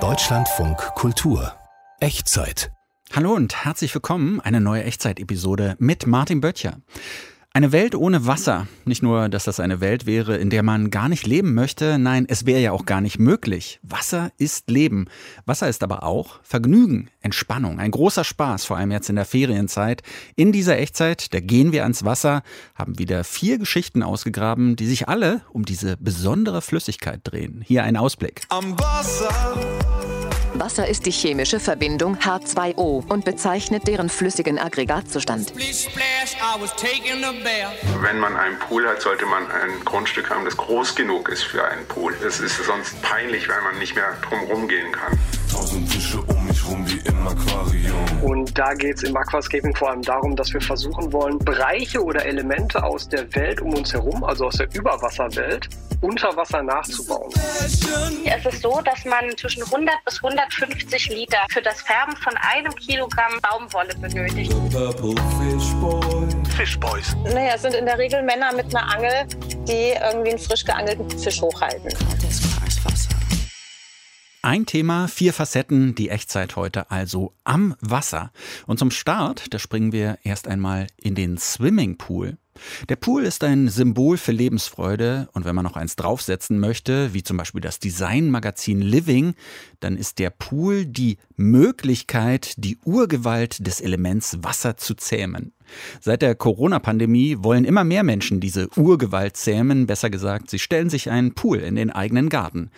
Deutschlandfunk 0.00 0.78
Kultur 0.94 1.52
Echtzeit. 2.00 2.72
Hallo 3.12 3.34
und 3.34 3.66
herzlich 3.66 3.94
willkommen, 3.94 4.40
eine 4.40 4.62
neue 4.62 4.84
Echtzeit-Episode 4.84 5.76
mit 5.78 6.06
Martin 6.06 6.40
Böttcher. 6.40 6.78
Eine 7.54 7.70
Welt 7.70 7.94
ohne 7.94 8.26
Wasser. 8.26 8.66
Nicht 8.86 9.02
nur, 9.02 9.28
dass 9.28 9.44
das 9.44 9.60
eine 9.60 9.82
Welt 9.82 10.06
wäre, 10.06 10.38
in 10.38 10.48
der 10.48 10.62
man 10.62 10.88
gar 10.88 11.10
nicht 11.10 11.26
leben 11.26 11.52
möchte, 11.52 11.98
nein, 11.98 12.24
es 12.26 12.46
wäre 12.46 12.62
ja 12.62 12.72
auch 12.72 12.86
gar 12.86 13.02
nicht 13.02 13.18
möglich. 13.18 13.78
Wasser 13.82 14.32
ist 14.38 14.70
Leben. 14.70 15.06
Wasser 15.44 15.68
ist 15.68 15.82
aber 15.82 16.02
auch 16.02 16.40
Vergnügen, 16.42 17.10
Entspannung, 17.20 17.78
ein 17.78 17.90
großer 17.90 18.24
Spaß, 18.24 18.64
vor 18.64 18.78
allem 18.78 18.90
jetzt 18.90 19.10
in 19.10 19.16
der 19.16 19.26
Ferienzeit. 19.26 20.02
In 20.34 20.50
dieser 20.50 20.78
Echtzeit, 20.78 21.34
da 21.34 21.40
gehen 21.40 21.72
wir 21.72 21.82
ans 21.82 22.06
Wasser, 22.06 22.42
haben 22.74 22.98
wieder 22.98 23.22
vier 23.22 23.58
Geschichten 23.58 24.02
ausgegraben, 24.02 24.74
die 24.74 24.86
sich 24.86 25.10
alle 25.10 25.42
um 25.52 25.66
diese 25.66 25.98
besondere 25.98 26.62
Flüssigkeit 26.62 27.20
drehen. 27.22 27.62
Hier 27.66 27.84
ein 27.84 27.98
Ausblick. 27.98 28.40
Am 28.48 28.78
Wasser 28.78 29.81
Wasser 30.54 30.86
ist 30.86 31.06
die 31.06 31.10
chemische 31.10 31.60
Verbindung 31.60 32.16
H2O 32.16 33.08
und 33.08 33.24
bezeichnet 33.24 33.86
deren 33.86 34.08
flüssigen 34.08 34.58
Aggregatzustand. 34.58 35.52
Wenn 38.02 38.18
man 38.18 38.36
einen 38.36 38.58
Pool 38.58 38.86
hat, 38.86 39.00
sollte 39.00 39.26
man 39.26 39.50
ein 39.50 39.84
Grundstück 39.84 40.30
haben, 40.30 40.44
das 40.44 40.56
groß 40.56 40.94
genug 40.94 41.28
ist 41.30 41.44
für 41.44 41.64
einen 41.64 41.86
Pool. 41.86 42.14
Es 42.26 42.40
ist 42.40 42.62
sonst 42.64 43.00
peinlich, 43.02 43.48
weil 43.48 43.62
man 43.62 43.78
nicht 43.78 43.94
mehr 43.94 44.16
drum 44.22 44.68
gehen 44.68 44.92
kann. 44.92 45.18
Rum 46.72 46.86
wie 46.88 46.98
im 47.08 47.26
Aquarium. 47.26 48.22
Und 48.22 48.58
da 48.58 48.74
geht 48.74 48.96
es 48.96 49.02
im 49.02 49.16
Aquascaping 49.16 49.74
vor 49.74 49.90
allem 49.90 50.02
darum, 50.02 50.36
dass 50.36 50.52
wir 50.52 50.60
versuchen 50.60 51.12
wollen, 51.12 51.38
Bereiche 51.38 52.02
oder 52.02 52.24
Elemente 52.24 52.82
aus 52.82 53.08
der 53.08 53.32
Welt 53.34 53.60
um 53.60 53.74
uns 53.74 53.92
herum, 53.92 54.24
also 54.24 54.46
aus 54.46 54.56
der 54.56 54.68
Überwasserwelt, 54.74 55.68
unter 56.00 56.36
Wasser 56.36 56.62
nachzubauen. 56.62 57.32
Es 57.34 58.46
ist 58.46 58.62
so, 58.62 58.80
dass 58.84 59.04
man 59.04 59.36
zwischen 59.36 59.62
100 59.62 60.04
bis 60.04 60.22
150 60.22 61.08
Liter 61.10 61.38
für 61.50 61.62
das 61.62 61.80
Färben 61.82 62.16
von 62.16 62.34
einem 62.36 62.74
Kilogramm 62.74 63.32
Baumwolle 63.40 63.94
benötigt. 63.94 64.52
Fischboys. 66.56 67.16
Naja, 67.24 67.52
es 67.54 67.62
sind 67.62 67.74
in 67.74 67.86
der 67.86 67.98
Regel 67.98 68.22
Männer 68.22 68.52
mit 68.52 68.74
einer 68.74 68.94
Angel, 68.94 69.26
die 69.66 69.90
irgendwie 69.90 70.30
einen 70.30 70.38
frisch 70.38 70.64
geangelten 70.64 71.08
Fisch 71.18 71.40
hochhalten. 71.40 71.92
Ein 74.44 74.66
Thema, 74.66 75.06
vier 75.06 75.32
Facetten, 75.32 75.94
die 75.94 76.08
Echtzeit 76.08 76.56
heute 76.56 76.90
also 76.90 77.32
am 77.44 77.76
Wasser. 77.80 78.32
Und 78.66 78.80
zum 78.80 78.90
Start, 78.90 79.54
da 79.54 79.60
springen 79.60 79.92
wir 79.92 80.18
erst 80.24 80.48
einmal 80.48 80.88
in 80.96 81.14
den 81.14 81.38
Swimmingpool. 81.38 82.38
Der 82.88 82.96
Pool 82.96 83.24
ist 83.24 83.42
ein 83.44 83.68
Symbol 83.68 84.18
für 84.18 84.32
Lebensfreude 84.32 85.28
und 85.32 85.44
wenn 85.44 85.54
man 85.54 85.64
noch 85.64 85.76
eins 85.76 85.96
draufsetzen 85.96 86.58
möchte, 86.60 87.14
wie 87.14 87.22
zum 87.22 87.36
Beispiel 87.36 87.60
das 87.60 87.78
Designmagazin 87.78 88.82
Living, 88.82 89.34
dann 89.80 89.96
ist 89.96 90.18
der 90.18 90.30
Pool 90.30 90.84
die 90.84 91.16
Möglichkeit, 91.36 92.54
die 92.58 92.78
Urgewalt 92.84 93.66
des 93.66 93.80
Elements 93.80 94.38
Wasser 94.42 94.76
zu 94.76 94.94
zähmen. 94.94 95.52
Seit 96.00 96.20
der 96.20 96.34
Corona-Pandemie 96.34 97.38
wollen 97.40 97.64
immer 97.64 97.84
mehr 97.84 98.02
Menschen 98.02 98.40
diese 98.40 98.68
Urgewalt 98.76 99.36
zähmen, 99.36 99.86
besser 99.86 100.10
gesagt, 100.10 100.50
sie 100.50 100.58
stellen 100.58 100.90
sich 100.90 101.10
einen 101.10 101.34
Pool 101.34 101.58
in 101.58 101.76
den 101.76 101.90
eigenen 101.90 102.28
Garten. 102.28 102.70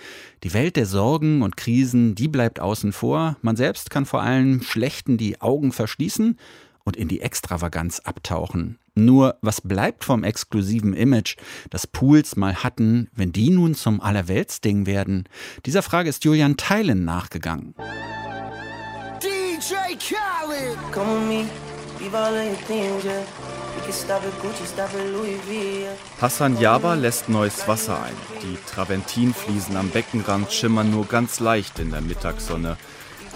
Die 0.45 0.55
Welt 0.55 0.77
der 0.77 0.87
Sorgen 0.87 1.43
und 1.43 1.57
Krisen, 1.57 2.15
die 2.15 2.29
bleibt 2.29 2.61
außen 2.61 2.93
vor, 2.93 3.37
man 3.43 3.57
selbst 3.57 3.91
kann 3.91 4.07
vor 4.07 4.23
allem 4.23 4.63
Schlechten 4.63 5.17
die 5.17 5.41
Augen 5.41 5.73
verschließen 5.73 6.39
und 6.85 6.97
in 6.97 7.09
die 7.09 7.21
Extravaganz 7.21 8.01
abtauchen. 8.01 8.79
Nur 8.97 9.39
was 9.41 9.61
bleibt 9.61 10.05
vom 10.05 10.23
exklusiven 10.23 10.95
Image, 10.95 11.37
das 11.71 11.89
Pools 11.89 12.37
mal 12.37 12.63
hatten, 12.63 13.11
wenn 13.15 13.33
die 13.33 13.51
nun 13.51 13.75
zum 13.75 14.01
Allerweltsding 14.01 14.87
werden? 14.87 15.25
Dieser 15.67 15.83
Frage 15.83 16.09
ist 16.09 16.25
Julian 16.25 16.57
Theilen 16.57 17.05
nachgegangen. 17.05 17.75
DJ 19.21 19.97
Khaled! 19.99 20.79
Come 20.93 21.11
with 21.11 21.29
me. 21.29 21.45
Hassan 26.21 26.61
Jaba 26.61 26.95
lässt 26.95 27.29
neues 27.29 27.67
Wasser 27.67 28.01
ein. 28.03 28.15
Die 28.43 28.57
Traventinfliesen 28.73 29.77
am 29.77 29.89
Beckenrand 29.91 30.53
schimmern 30.53 30.91
nur 30.91 31.07
ganz 31.07 31.41
leicht 31.41 31.79
in 31.81 31.91
der 31.91 32.01
Mittagssonne. 32.01 32.77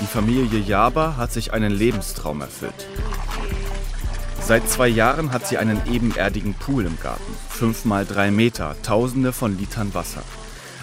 Die 0.00 0.06
Familie 0.06 0.60
Jaba 0.60 1.16
hat 1.16 1.32
sich 1.32 1.52
einen 1.52 1.72
Lebenstraum 1.72 2.40
erfüllt. 2.40 2.86
Seit 4.48 4.66
zwei 4.66 4.88
Jahren 4.88 5.32
hat 5.32 5.46
sie 5.46 5.58
einen 5.58 5.78
ebenerdigen 5.92 6.54
Pool 6.54 6.86
im 6.86 6.98
Garten. 6.98 7.34
Fünf 7.50 7.84
mal 7.84 8.06
drei 8.06 8.30
Meter, 8.30 8.76
tausende 8.82 9.34
von 9.34 9.58
Litern 9.58 9.92
Wasser. 9.92 10.22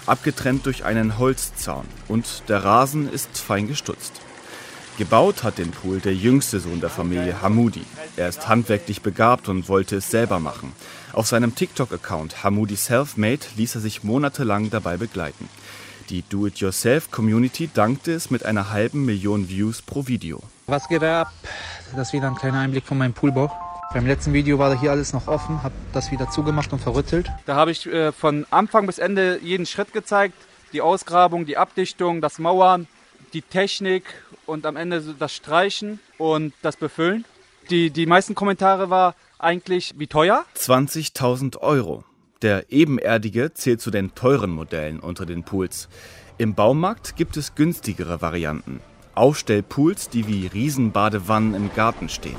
Abgetrennt 0.06 0.66
durch 0.66 0.84
einen 0.84 1.18
Holzzaun 1.18 1.84
und 2.06 2.44
der 2.48 2.62
Rasen 2.62 3.12
ist 3.12 3.36
fein 3.36 3.66
gestutzt. 3.66 4.12
Gebaut 4.98 5.42
hat 5.42 5.58
den 5.58 5.72
Pool 5.72 5.98
der 5.98 6.14
jüngste 6.14 6.60
Sohn 6.60 6.80
der 6.80 6.90
Familie, 6.90 7.42
Hamudi. 7.42 7.82
Er 8.16 8.28
ist 8.28 8.46
handwerklich 8.46 9.02
begabt 9.02 9.48
und 9.48 9.68
wollte 9.68 9.96
es 9.96 10.12
selber 10.12 10.38
machen. 10.38 10.72
Auf 11.12 11.26
seinem 11.26 11.56
TikTok-Account 11.56 12.44
Hamudi 12.44 12.76
Selfmade 12.76 13.40
ließ 13.56 13.74
er 13.74 13.80
sich 13.80 14.04
monatelang 14.04 14.70
dabei 14.70 14.96
begleiten. 14.96 15.48
Die 16.08 16.22
Do-it-yourself-Community 16.22 17.68
dankte 17.74 18.12
es 18.12 18.30
mit 18.30 18.46
einer 18.46 18.70
halben 18.70 19.04
Million 19.04 19.48
Views 19.48 19.82
pro 19.82 20.06
Video. 20.06 20.40
Was 20.68 20.88
geht 20.88 21.04
ab? 21.04 21.32
Das 21.94 22.08
ist 22.08 22.12
wieder 22.12 22.26
ein 22.26 22.34
kleiner 22.34 22.58
Einblick 22.58 22.84
von 22.84 22.98
meinem 22.98 23.12
Poolbau. 23.12 23.52
Beim 23.94 24.04
letzten 24.04 24.32
Video 24.32 24.58
war 24.58 24.76
hier 24.76 24.90
alles 24.90 25.12
noch 25.12 25.28
offen, 25.28 25.62
habe 25.62 25.74
das 25.92 26.10
wieder 26.10 26.28
zugemacht 26.28 26.72
und 26.72 26.80
verrüttelt. 26.80 27.30
Da 27.46 27.54
habe 27.54 27.70
ich 27.70 27.86
äh, 27.86 28.10
von 28.10 28.44
Anfang 28.50 28.86
bis 28.86 28.98
Ende 28.98 29.38
jeden 29.40 29.64
Schritt 29.64 29.92
gezeigt. 29.92 30.34
Die 30.72 30.80
Ausgrabung, 30.80 31.46
die 31.46 31.56
Abdichtung, 31.56 32.20
das 32.20 32.40
Mauern, 32.40 32.88
die 33.32 33.42
Technik 33.42 34.02
und 34.44 34.66
am 34.66 34.74
Ende 34.74 35.14
das 35.16 35.32
Streichen 35.32 36.00
und 36.18 36.52
das 36.62 36.76
Befüllen. 36.76 37.24
Die, 37.70 37.90
die 37.90 38.06
meisten 38.06 38.34
Kommentare 38.34 38.90
war 38.90 39.14
eigentlich, 39.38 39.94
wie 39.96 40.08
teuer? 40.08 40.44
20.000 40.56 41.58
Euro. 41.58 42.02
Der 42.42 42.72
ebenerdige 42.72 43.54
zählt 43.54 43.80
zu 43.80 43.92
den 43.92 44.16
teuren 44.16 44.50
Modellen 44.50 44.98
unter 44.98 45.26
den 45.26 45.44
Pools. 45.44 45.88
Im 46.38 46.54
Baumarkt 46.54 47.14
gibt 47.14 47.36
es 47.36 47.54
günstigere 47.54 48.20
Varianten. 48.20 48.80
Aufstellpools, 49.16 50.08
die 50.08 50.26
wie 50.28 50.46
Riesenbadewannen 50.46 51.54
im 51.54 51.72
Garten 51.74 52.08
stehen. 52.08 52.36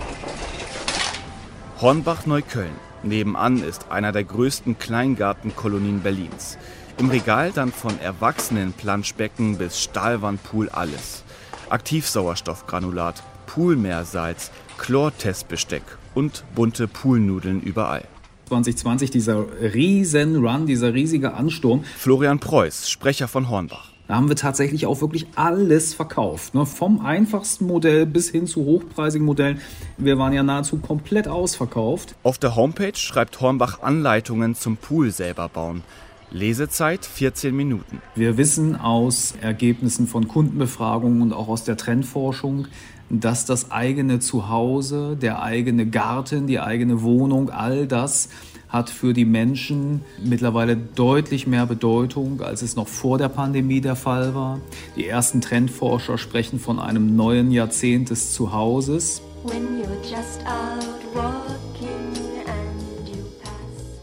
Hornbach-Neukölln. 1.82 2.88
Nebenan 3.04 3.64
ist 3.64 3.92
einer 3.92 4.12
der 4.12 4.24
größten 4.24 4.80
Kleingartenkolonien 4.80 6.02
Berlins. 6.02 6.58
Im 6.98 7.10
Regal 7.10 7.52
dann 7.52 7.72
von 7.72 8.00
erwachsenen 8.00 8.74
Planschbecken 8.74 9.58
bis 9.58 9.82
Stahlwandpool 9.82 10.70
alles. 10.70 11.24
Aktivsauerstoffgranulat, 11.70 13.22
Poolmeersalz, 13.46 14.52
Chlortestbesteck 14.78 15.84
und 16.16 16.44
bunte 16.56 16.88
Poolnudeln 16.88 17.62
überall. 17.62 18.06
2020 18.48 19.12
dieser 19.12 19.46
riesen 19.62 20.38
Run, 20.38 20.66
dieser 20.66 20.94
riesige 20.94 21.34
Ansturm. 21.34 21.84
Florian 21.98 22.40
Preuß, 22.40 22.90
Sprecher 22.90 23.28
von 23.28 23.50
Hornbach. 23.50 23.97
Da 24.08 24.16
haben 24.16 24.30
wir 24.30 24.38
tatsächlich 24.38 24.86
auch 24.86 25.02
wirklich 25.02 25.28
alles 25.36 25.94
verkauft. 25.94 26.56
Ne? 26.56 26.66
Vom 26.66 27.06
einfachsten 27.06 27.68
Modell 27.68 28.06
bis 28.06 28.30
hin 28.30 28.48
zu 28.48 28.64
hochpreisigen 28.64 29.26
Modellen. 29.26 29.60
Wir 29.98 30.18
waren 30.18 30.32
ja 30.32 30.44
nahezu 30.44 30.78
komplett 30.78 31.28
ausverkauft. 31.28 32.16
Auf 32.24 32.38
der 32.38 32.56
Homepage 32.56 32.96
schreibt 32.96 33.42
Hornbach 33.42 33.82
Anleitungen 33.82 34.56
zum 34.56 34.78
Pool 34.78 35.12
selber 35.12 35.50
bauen. 35.50 35.84
Lesezeit 36.32 37.06
14 37.06 37.56
Minuten. 37.56 38.02
Wir 38.16 38.38
wissen 38.38 38.76
aus 38.76 39.34
Ergebnissen 39.42 40.08
von 40.08 40.28
Kundenbefragungen 40.28 41.22
und 41.22 41.34
auch 41.34 41.48
aus 41.48 41.64
der 41.64 41.78
Trendforschung, 41.78 42.68
dass 43.10 43.46
das 43.46 43.72
eigene 43.72 44.20
Zuhause, 44.20 45.16
der 45.16 45.42
eigene 45.42 45.86
Garten, 45.86 46.48
die 46.48 46.60
eigene 46.60 47.02
Wohnung, 47.02 47.50
all 47.50 47.88
das 47.88 48.30
hat 48.70 48.90
für 48.90 49.14
die 49.14 49.26
Menschen 49.26 50.02
mittlerweile 50.24 50.76
deutlich 50.76 51.48
mehr 51.48 51.66
Bedeutung, 51.66 52.42
als 52.42 52.62
es 52.62 52.76
noch 52.76 52.88
vor 52.88 53.18
der 53.18 53.30
Pandemie 53.30 53.82
der 53.82 53.96
Fall 53.96 54.36
war. 54.36 54.60
Die 54.96 55.08
ersten 55.08 55.42
Trendforscher 55.42 56.18
sprechen 56.18 56.60
von 56.60 56.80
einem 56.80 57.16
neuen 57.16 57.52
Jahrzehnt 57.52 58.10
des 58.10 58.34
Zuhauses. 58.34 59.22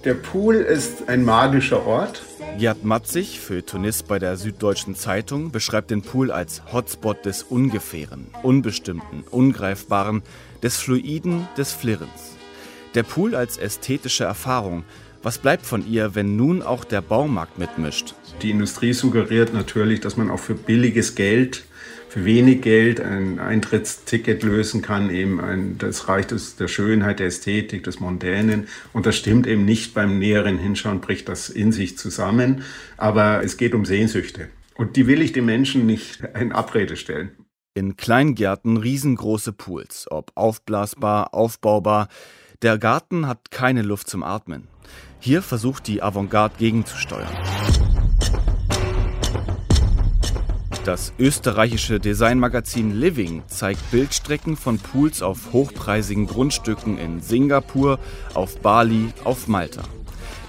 Der 0.05 0.15
Pool 0.15 0.57
ist 0.57 1.09
ein 1.09 1.25
magischer 1.25 1.87
Ort. 1.87 2.23
Gerd 2.59 2.85
Matzig, 2.85 3.41
Feuilletonist 3.41 4.07
bei 4.07 4.19
der 4.19 4.37
Süddeutschen 4.37 4.95
Zeitung, 4.95 5.51
beschreibt 5.51 5.91
den 5.91 6.03
Pool 6.03 6.31
als 6.31 6.63
Hotspot 6.73 7.25
des 7.25 7.43
Ungefähren, 7.43 8.29
Unbestimmten, 8.43 9.25
Ungreifbaren, 9.29 10.23
des 10.63 10.77
Fluiden, 10.77 11.49
des 11.57 11.73
Flirrens. 11.73 12.34
Der 12.95 13.03
Pool 13.03 13.35
als 13.35 13.57
ästhetische 13.57 14.25
Erfahrung. 14.25 14.85
Was 15.23 15.39
bleibt 15.39 15.67
von 15.67 15.87
ihr, 15.87 16.15
wenn 16.15 16.37
nun 16.37 16.63
auch 16.63 16.85
der 16.85 17.01
Baumarkt 17.01 17.59
mitmischt? 17.59 18.15
Die 18.43 18.51
Industrie 18.51 18.93
suggeriert 18.93 19.53
natürlich, 19.53 20.01
dass 20.01 20.17
man 20.17 20.31
auch 20.31 20.39
für 20.39 20.55
billiges 20.55 21.15
Geld 21.15 21.65
für 22.15 22.25
wenig 22.25 22.63
Geld 22.63 23.01
ein 23.01 23.41
Eintrittsticket 23.41 24.45
lösen 24.45 24.83
kann, 24.83 25.11
eben 25.11 25.41
ein, 25.41 25.79
das 25.79 26.07
Reich 26.07 26.29
des, 26.29 26.55
der 26.55 26.69
Schönheit, 26.69 27.19
der 27.19 27.27
Ästhetik, 27.27 27.83
des 27.83 27.99
Mondänen. 27.99 28.69
Und 28.93 29.05
das 29.05 29.17
stimmt 29.17 29.49
eben 29.49 29.65
nicht 29.65 29.95
beim 29.95 30.21
näheren 30.21 30.59
Hinschauen, 30.59 31.01
bricht 31.01 31.29
das 31.29 31.49
in 31.49 31.73
sich 31.73 31.99
zusammen. 31.99 32.63
Aber 32.97 33.43
es 33.43 33.57
geht 33.57 33.75
um 33.75 33.85
Sehnsüchte. 33.85 34.49
Und 34.77 34.95
die 34.95 35.09
will 35.09 35.23
ich 35.23 35.33
den 35.33 35.47
Menschen 35.47 35.87
nicht 35.87 36.21
in 36.41 36.53
Abrede 36.53 36.97
stellen. 36.97 37.33
In 37.75 37.97
Kleingärten 37.97 38.77
riesengroße 38.77 39.53
Pools, 39.53 40.07
ob 40.09 40.31
aufblasbar, 40.37 41.35
aufbaubar. 41.35 42.09
Der 42.63 42.79
Garten 42.79 43.27
hat 43.27 43.51
keine 43.51 43.83
Luft 43.83 44.09
zum 44.09 44.23
Atmen. 44.23 44.69
Hier 45.19 45.43
versucht 45.43 45.87
die 45.87 46.03
Avantgarde 46.03 46.55
gegenzusteuern. 46.59 47.29
Das 50.85 51.15
österreichische 51.19 51.99
Designmagazin 51.99 52.93
Living 52.93 53.43
zeigt 53.47 53.91
Bildstrecken 53.91 54.57
von 54.57 54.79
Pools 54.79 55.23
auf 55.23 55.53
hochpreisigen 55.53 56.27
Grundstücken 56.27 56.99
in 56.99 57.21
Singapur, 57.21 57.99
auf 58.35 58.61
Bali, 58.61 59.09
auf 59.25 59.49
Malta. 59.49 59.83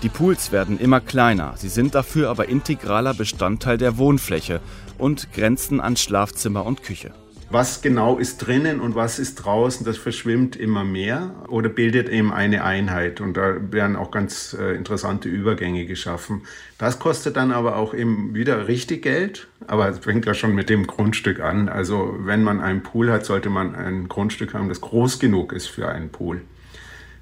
Die 0.04 0.10
Pools 0.10 0.52
werden 0.52 0.78
immer 0.78 1.00
kleiner, 1.00 1.54
sie 1.56 1.70
sind 1.70 1.96
dafür 1.96 2.30
aber 2.30 2.50
integraler 2.50 3.14
Bestandteil 3.14 3.78
der 3.78 3.98
Wohnfläche 3.98 4.60
und 4.98 5.32
grenzen 5.32 5.80
an 5.80 5.96
Schlafzimmer 5.96 6.66
und 6.66 6.84
Küche 6.84 7.14
was 7.50 7.82
genau 7.82 8.18
ist 8.18 8.38
drinnen 8.38 8.80
und 8.80 8.96
was 8.96 9.20
ist 9.20 9.36
draußen, 9.36 9.86
das 9.86 9.98
verschwimmt 9.98 10.56
immer 10.56 10.84
mehr 10.84 11.36
oder 11.48 11.70
bildet 11.70 12.10
eben 12.10 12.34
eine 12.34 12.64
Einheit. 12.64 13.22
Und 13.22 13.38
da 13.38 13.56
werden 13.72 13.96
auch 13.96 14.12
ganz 14.12 14.56
äh, 14.60 14.74
interessante 14.74 15.30
Übergänge 15.30 15.86
geschaffen. 15.86 16.42
Das 16.78 17.00
kostet 17.00 17.38
dann 17.38 17.52
aber 17.52 17.76
auch 17.76 17.94
eben 17.94 18.34
wieder 18.34 18.68
richtig 18.68 19.04
Geld, 19.04 19.48
aber 19.68 19.88
es 19.90 20.00
fängt 20.00 20.26
ja 20.26 20.34
schon 20.34 20.56
mit 20.56 20.70
dem 20.70 20.88
Grundstück 20.88 21.40
an. 21.40 21.70
Also 21.70 22.16
wenn 22.20 22.44
man 22.44 22.62
einen 22.62 22.84
Pool 22.84 23.12
hat, 23.12 23.26
sollte 23.26 23.50
man 23.50 23.76
ein 23.76 24.10
Grundstück 24.10 24.54
haben, 24.54 24.68
das 24.68 24.82
groß 24.82 25.20
genug 25.20 25.54
ist 25.54 25.68
für 25.68 25.88
einen 25.88 26.10
Pool. 26.10 26.42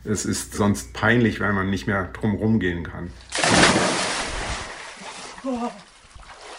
Es 0.06 0.26
ist 0.26 0.54
sonst 0.54 0.94
peinlich, 0.94 1.40
weil 1.40 1.54
man 1.54 1.70
nicht 1.70 1.88
mehr 1.88 2.10
drum 2.14 2.60
gehen 2.60 2.84
kann. 2.84 3.10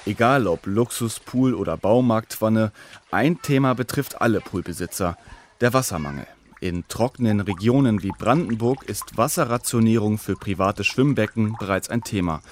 Egal 0.07 0.47
ob 0.47 0.67
Luxuspool 0.67 1.55
oder 1.55 1.79
Baumarktwanne, 1.79 2.73
ein 3.11 3.41
Thema 3.41 3.75
betrifft 3.75 4.21
alle 4.21 4.43
Poolbesitzer, 4.43 5.17
der 5.63 5.73
Wassermangel. 5.73 6.27
In 6.61 6.87
trockenen 6.89 7.41
Regionen 7.41 8.03
wie 8.03 8.13
Brandenburg 8.19 8.85
ist 8.85 9.17
Wasserrationierung 9.17 10.19
für 10.19 10.37
private 10.37 10.85
Schwimmbecken 10.85 11.57
bereits 11.59 11.89
ein 11.89 12.03
Thema. 12.03 12.43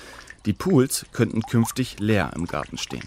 Die 0.47 0.55
Pools 0.55 1.05
könnten 1.13 1.43
künftig 1.43 1.99
leer 1.99 2.33
im 2.35 2.47
Garten 2.47 2.79
stehen. 2.79 3.07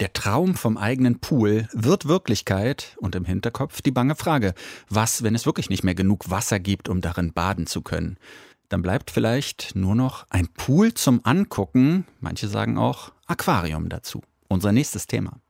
Der 0.00 0.12
Traum 0.14 0.54
vom 0.54 0.78
eigenen 0.78 1.18
Pool 1.18 1.68
wird 1.72 2.08
Wirklichkeit 2.08 2.96
und 3.00 3.14
im 3.14 3.26
Hinterkopf 3.26 3.82
die 3.82 3.90
bange 3.90 4.16
Frage, 4.16 4.54
was, 4.88 5.22
wenn 5.22 5.34
es 5.34 5.44
wirklich 5.44 5.68
nicht 5.68 5.84
mehr 5.84 5.94
genug 5.94 6.30
Wasser 6.30 6.58
gibt, 6.58 6.88
um 6.88 7.02
darin 7.02 7.34
baden 7.34 7.66
zu 7.66 7.82
können? 7.82 8.16
Dann 8.70 8.82
bleibt 8.82 9.10
vielleicht 9.10 9.74
nur 9.74 9.94
noch 9.94 10.26
ein 10.30 10.48
Pool 10.48 10.94
zum 10.94 11.20
Angucken, 11.24 12.06
manche 12.20 12.48
sagen 12.48 12.78
auch 12.78 13.12
Aquarium 13.26 13.88
dazu. 13.88 14.22
Unser 14.48 14.72
nächstes 14.72 15.06
Thema. 15.06 15.40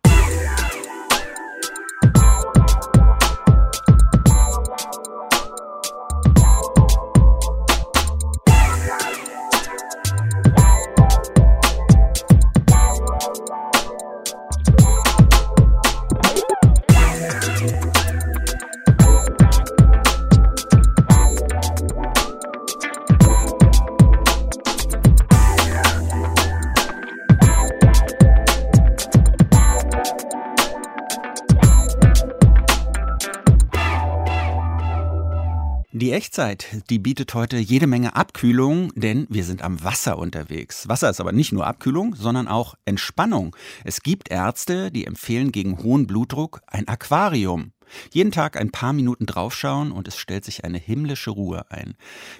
Die 36.11 36.17
Echtzeit, 36.17 36.67
die 36.91 36.99
bietet 36.99 37.35
heute 37.35 37.57
jede 37.59 37.87
Menge 37.87 38.17
Abkühlung, 38.17 38.93
denn 38.97 39.29
wir 39.31 39.45
sind 39.45 39.63
am 39.63 39.85
Wasser 39.85 40.19
unterwegs. 40.19 40.89
Wasser 40.89 41.09
ist 41.09 41.21
aber 41.21 41.31
nicht 41.31 41.53
nur 41.53 41.69
Abkühlung, 41.69 42.17
sondern 42.17 42.49
auch 42.49 42.75
Entspannung. 42.85 43.55
Es 43.85 44.03
gibt 44.03 44.29
Ärzte, 44.29 44.91
die 44.91 45.07
empfehlen 45.07 45.53
gegen 45.53 45.85
hohen 45.85 46.09
Blutdruck 46.09 46.63
ein 46.67 46.89
Aquarium. 46.89 47.71
Jeden 48.13 48.33
Tag 48.33 48.57
ein 48.57 48.71
paar 48.71 48.93
Minuten 48.93 49.27
draufschauen 49.27 49.93
und 49.93 50.09
es 50.09 50.17
stellt 50.17 50.45
sich 50.45 50.65
eine 50.65 50.79
himmlische 50.79 51.31
Ruhe 51.31 51.65
ein. 51.71 51.95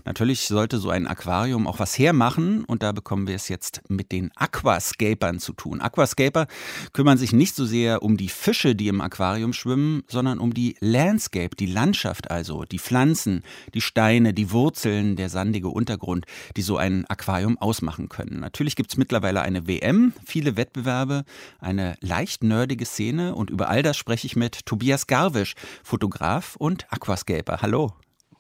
Natürlich 0.05 0.47
sollte 0.47 0.79
so 0.79 0.91
ein 0.91 1.07
Aquarium 1.07 1.67
auch 1.67 1.79
was 1.79 1.99
hermachen 1.99 2.65
und 2.65 2.83
da 2.83 2.93
bekommen 2.93 3.27
wir 3.27 3.35
es 3.35 3.49
jetzt 3.49 3.83
mit 3.89 4.13
den 4.13 4.31
Aquascapern 4.37 5.39
zu 5.39 5.53
tun. 5.53 5.81
Aquascaper 5.81 6.47
kümmern 6.93 7.19
sich 7.19 7.33
nicht 7.33 7.55
so 7.55 7.65
sehr 7.65 8.03
um 8.03 8.17
die 8.17 8.29
Fische, 8.29 8.75
die 8.75 8.89
im 8.89 9.01
Aquarium 9.01 9.53
schwimmen, 9.53 10.03
sondern 10.09 10.39
um 10.39 10.55
die 10.55 10.77
Landscape, 10.81 11.55
die 11.57 11.67
Landschaft 11.67 12.31
also, 12.31 12.65
die 12.65 12.79
Pflanzen, 12.79 13.43
die 13.75 13.81
Steine, 13.81 14.35
die 14.35 14.51
Wurzeln, 14.51 15.17
der 15.17 15.29
sandige 15.29 15.69
Untergrund, 15.69 16.27
die 16.57 16.63
so 16.63 16.77
ein 16.77 17.05
Aquarium 17.07 17.59
ausmachen 17.59 18.09
können. 18.09 18.41
Natürlich 18.41 18.77
gibt 18.77 18.91
es 18.91 18.97
mittlerweile 18.97 19.43
eine 19.43 19.67
WM, 19.67 20.13
viele 20.25 20.57
Wettbewerbe, 20.57 21.25
eine 21.59 21.97
leicht 22.01 22.43
nerdige 22.45 22.85
Szene 22.85 23.35
und 23.35 23.51
über 23.51 23.69
all 23.69 23.83
das 23.83 23.97
spreche 23.97 24.27
ich 24.27 24.37
mit 24.37 24.67
Tobias 24.67 25.07
Garve 25.07 25.40
Kovic, 25.41 25.55
Fotograf 25.83 26.57
und 26.57 26.87
Aquascaper. 26.91 27.63
Hallo. 27.63 27.93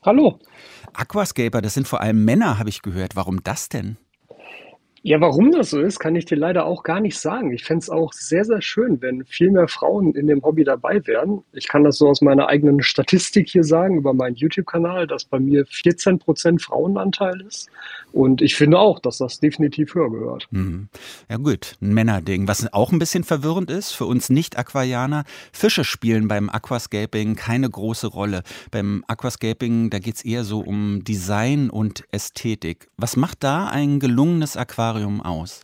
Hallo. 0.02 0.38
Aquascaper, 0.94 1.60
das 1.60 1.74
sind 1.74 1.86
vor 1.86 2.00
allem 2.00 2.24
Männer, 2.24 2.58
habe 2.58 2.68
ich 2.70 2.82
gehört. 2.82 3.16
Warum 3.16 3.42
das 3.42 3.68
denn? 3.68 3.98
Ja, 5.02 5.18
warum 5.18 5.50
das 5.50 5.70
so 5.70 5.80
ist, 5.80 5.98
kann 5.98 6.14
ich 6.14 6.26
dir 6.26 6.36
leider 6.36 6.66
auch 6.66 6.82
gar 6.82 7.00
nicht 7.00 7.18
sagen. 7.18 7.52
Ich 7.52 7.64
fände 7.64 7.82
es 7.82 7.88
auch 7.88 8.12
sehr, 8.12 8.44
sehr 8.44 8.60
schön, 8.60 9.00
wenn 9.00 9.24
viel 9.24 9.50
mehr 9.50 9.66
Frauen 9.66 10.14
in 10.14 10.26
dem 10.26 10.42
Hobby 10.42 10.62
dabei 10.62 11.00
wären. 11.06 11.42
Ich 11.52 11.68
kann 11.68 11.84
das 11.84 11.96
so 11.96 12.08
aus 12.08 12.20
meiner 12.20 12.48
eigenen 12.48 12.82
Statistik 12.82 13.48
hier 13.48 13.64
sagen, 13.64 13.96
über 13.96 14.12
meinen 14.12 14.36
YouTube-Kanal, 14.36 15.06
dass 15.06 15.24
bei 15.24 15.40
mir 15.40 15.64
14 15.64 16.18
Prozent 16.18 16.60
Frauenanteil 16.60 17.40
ist. 17.40 17.70
Und 18.12 18.42
ich 18.42 18.56
finde 18.56 18.78
auch, 18.78 18.98
dass 18.98 19.18
das 19.18 19.40
definitiv 19.40 19.94
höher 19.94 20.10
gehört. 20.10 20.48
Mhm. 20.50 20.88
Ja 21.30 21.38
gut, 21.38 21.76
ein 21.80 21.94
Männerding. 21.94 22.46
Was 22.46 22.70
auch 22.72 22.92
ein 22.92 22.98
bisschen 22.98 23.24
verwirrend 23.24 23.70
ist 23.70 23.92
für 23.92 24.04
uns 24.04 24.28
Nicht-Aquarianer, 24.28 25.24
Fische 25.52 25.84
spielen 25.84 26.28
beim 26.28 26.50
Aquascaping 26.50 27.36
keine 27.36 27.70
große 27.70 28.08
Rolle. 28.08 28.42
Beim 28.70 29.04
Aquascaping, 29.06 29.88
da 29.88 29.98
geht 29.98 30.16
es 30.16 30.24
eher 30.24 30.44
so 30.44 30.60
um 30.60 31.04
Design 31.04 31.70
und 31.70 32.04
Ästhetik. 32.10 32.88
Was 32.98 33.16
macht 33.16 33.44
da 33.44 33.68
ein 33.68 33.98
gelungenes 33.98 34.58
Aquarium 34.58 34.89
Aquarium 34.90 35.20
aus? 35.20 35.62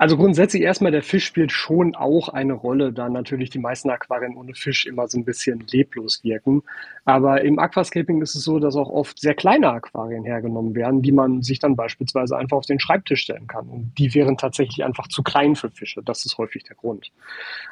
Also 0.00 0.16
grundsätzlich 0.16 0.62
erstmal, 0.62 0.92
der 0.92 1.02
Fisch 1.02 1.24
spielt 1.24 1.50
schon 1.50 1.96
auch 1.96 2.28
eine 2.28 2.52
Rolle, 2.52 2.92
da 2.92 3.08
natürlich 3.08 3.50
die 3.50 3.58
meisten 3.58 3.90
Aquarien 3.90 4.36
ohne 4.36 4.54
Fisch 4.54 4.86
immer 4.86 5.08
so 5.08 5.18
ein 5.18 5.24
bisschen 5.24 5.64
leblos 5.72 6.22
wirken. 6.22 6.62
Aber 7.04 7.42
im 7.42 7.58
Aquascaping 7.58 8.22
ist 8.22 8.36
es 8.36 8.44
so, 8.44 8.60
dass 8.60 8.76
auch 8.76 8.90
oft 8.90 9.18
sehr 9.18 9.34
kleine 9.34 9.72
Aquarien 9.72 10.22
hergenommen 10.22 10.76
werden, 10.76 11.02
die 11.02 11.10
man 11.10 11.42
sich 11.42 11.58
dann 11.58 11.74
beispielsweise 11.74 12.36
einfach 12.36 12.58
auf 12.58 12.66
den 12.66 12.78
Schreibtisch 12.78 13.22
stellen 13.22 13.48
kann. 13.48 13.66
Und 13.66 13.98
die 13.98 14.14
wären 14.14 14.36
tatsächlich 14.36 14.84
einfach 14.84 15.08
zu 15.08 15.24
klein 15.24 15.56
für 15.56 15.68
Fische. 15.68 16.00
Das 16.04 16.24
ist 16.24 16.38
häufig 16.38 16.62
der 16.62 16.76
Grund. 16.76 17.10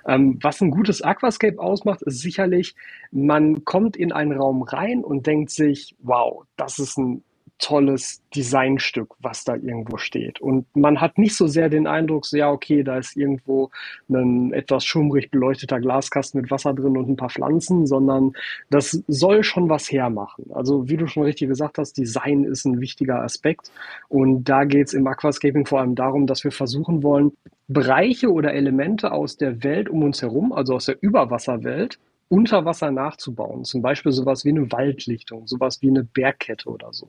Ähm, 0.08 0.40
was 0.42 0.60
ein 0.60 0.72
gutes 0.72 1.02
Aquascape 1.02 1.60
ausmacht, 1.60 2.02
ist 2.02 2.18
sicherlich, 2.18 2.74
man 3.12 3.64
kommt 3.64 3.96
in 3.96 4.10
einen 4.10 4.32
Raum 4.32 4.62
rein 4.62 5.04
und 5.04 5.28
denkt 5.28 5.50
sich, 5.50 5.94
wow, 6.00 6.42
das 6.56 6.80
ist 6.80 6.98
ein 6.98 7.22
tolles 7.58 8.22
Designstück, 8.34 9.14
was 9.20 9.44
da 9.44 9.54
irgendwo 9.54 9.96
steht. 9.96 10.40
Und 10.40 10.66
man 10.76 11.00
hat 11.00 11.18
nicht 11.18 11.36
so 11.36 11.46
sehr 11.46 11.68
den 11.68 11.86
Eindruck, 11.86 12.26
so 12.26 12.36
ja, 12.36 12.50
okay, 12.50 12.82
da 12.82 12.98
ist 12.98 13.16
irgendwo 13.16 13.70
ein 14.08 14.52
etwas 14.52 14.84
schummrig 14.84 15.30
beleuchteter 15.30 15.80
Glaskasten 15.80 16.40
mit 16.40 16.50
Wasser 16.50 16.74
drin 16.74 16.96
und 16.96 17.08
ein 17.08 17.16
paar 17.16 17.30
Pflanzen, 17.30 17.86
sondern 17.86 18.34
das 18.70 19.02
soll 19.08 19.42
schon 19.42 19.68
was 19.68 19.90
hermachen. 19.90 20.50
Also 20.52 20.88
wie 20.88 20.96
du 20.96 21.06
schon 21.06 21.22
richtig 21.22 21.48
gesagt 21.48 21.78
hast, 21.78 21.94
Design 21.94 22.44
ist 22.44 22.66
ein 22.66 22.80
wichtiger 22.80 23.22
Aspekt. 23.22 23.70
Und 24.08 24.44
da 24.44 24.64
geht 24.64 24.88
es 24.88 24.94
im 24.94 25.06
Aquascaping 25.06 25.66
vor 25.66 25.80
allem 25.80 25.94
darum, 25.94 26.26
dass 26.26 26.44
wir 26.44 26.52
versuchen 26.52 27.02
wollen, 27.02 27.32
Bereiche 27.68 28.30
oder 28.30 28.54
Elemente 28.54 29.12
aus 29.12 29.36
der 29.38 29.64
Welt 29.64 29.88
um 29.88 30.02
uns 30.02 30.22
herum, 30.22 30.52
also 30.52 30.74
aus 30.74 30.86
der 30.86 30.96
Überwasserwelt, 31.00 31.98
unter 32.28 32.64
Wasser 32.64 32.90
nachzubauen. 32.90 33.64
Zum 33.64 33.82
Beispiel 33.82 34.12
sowas 34.12 34.44
wie 34.44 34.50
eine 34.50 34.70
Waldlichtung, 34.72 35.46
sowas 35.46 35.80
wie 35.82 35.88
eine 35.88 36.04
Bergkette 36.04 36.68
oder 36.68 36.92
so. 36.92 37.08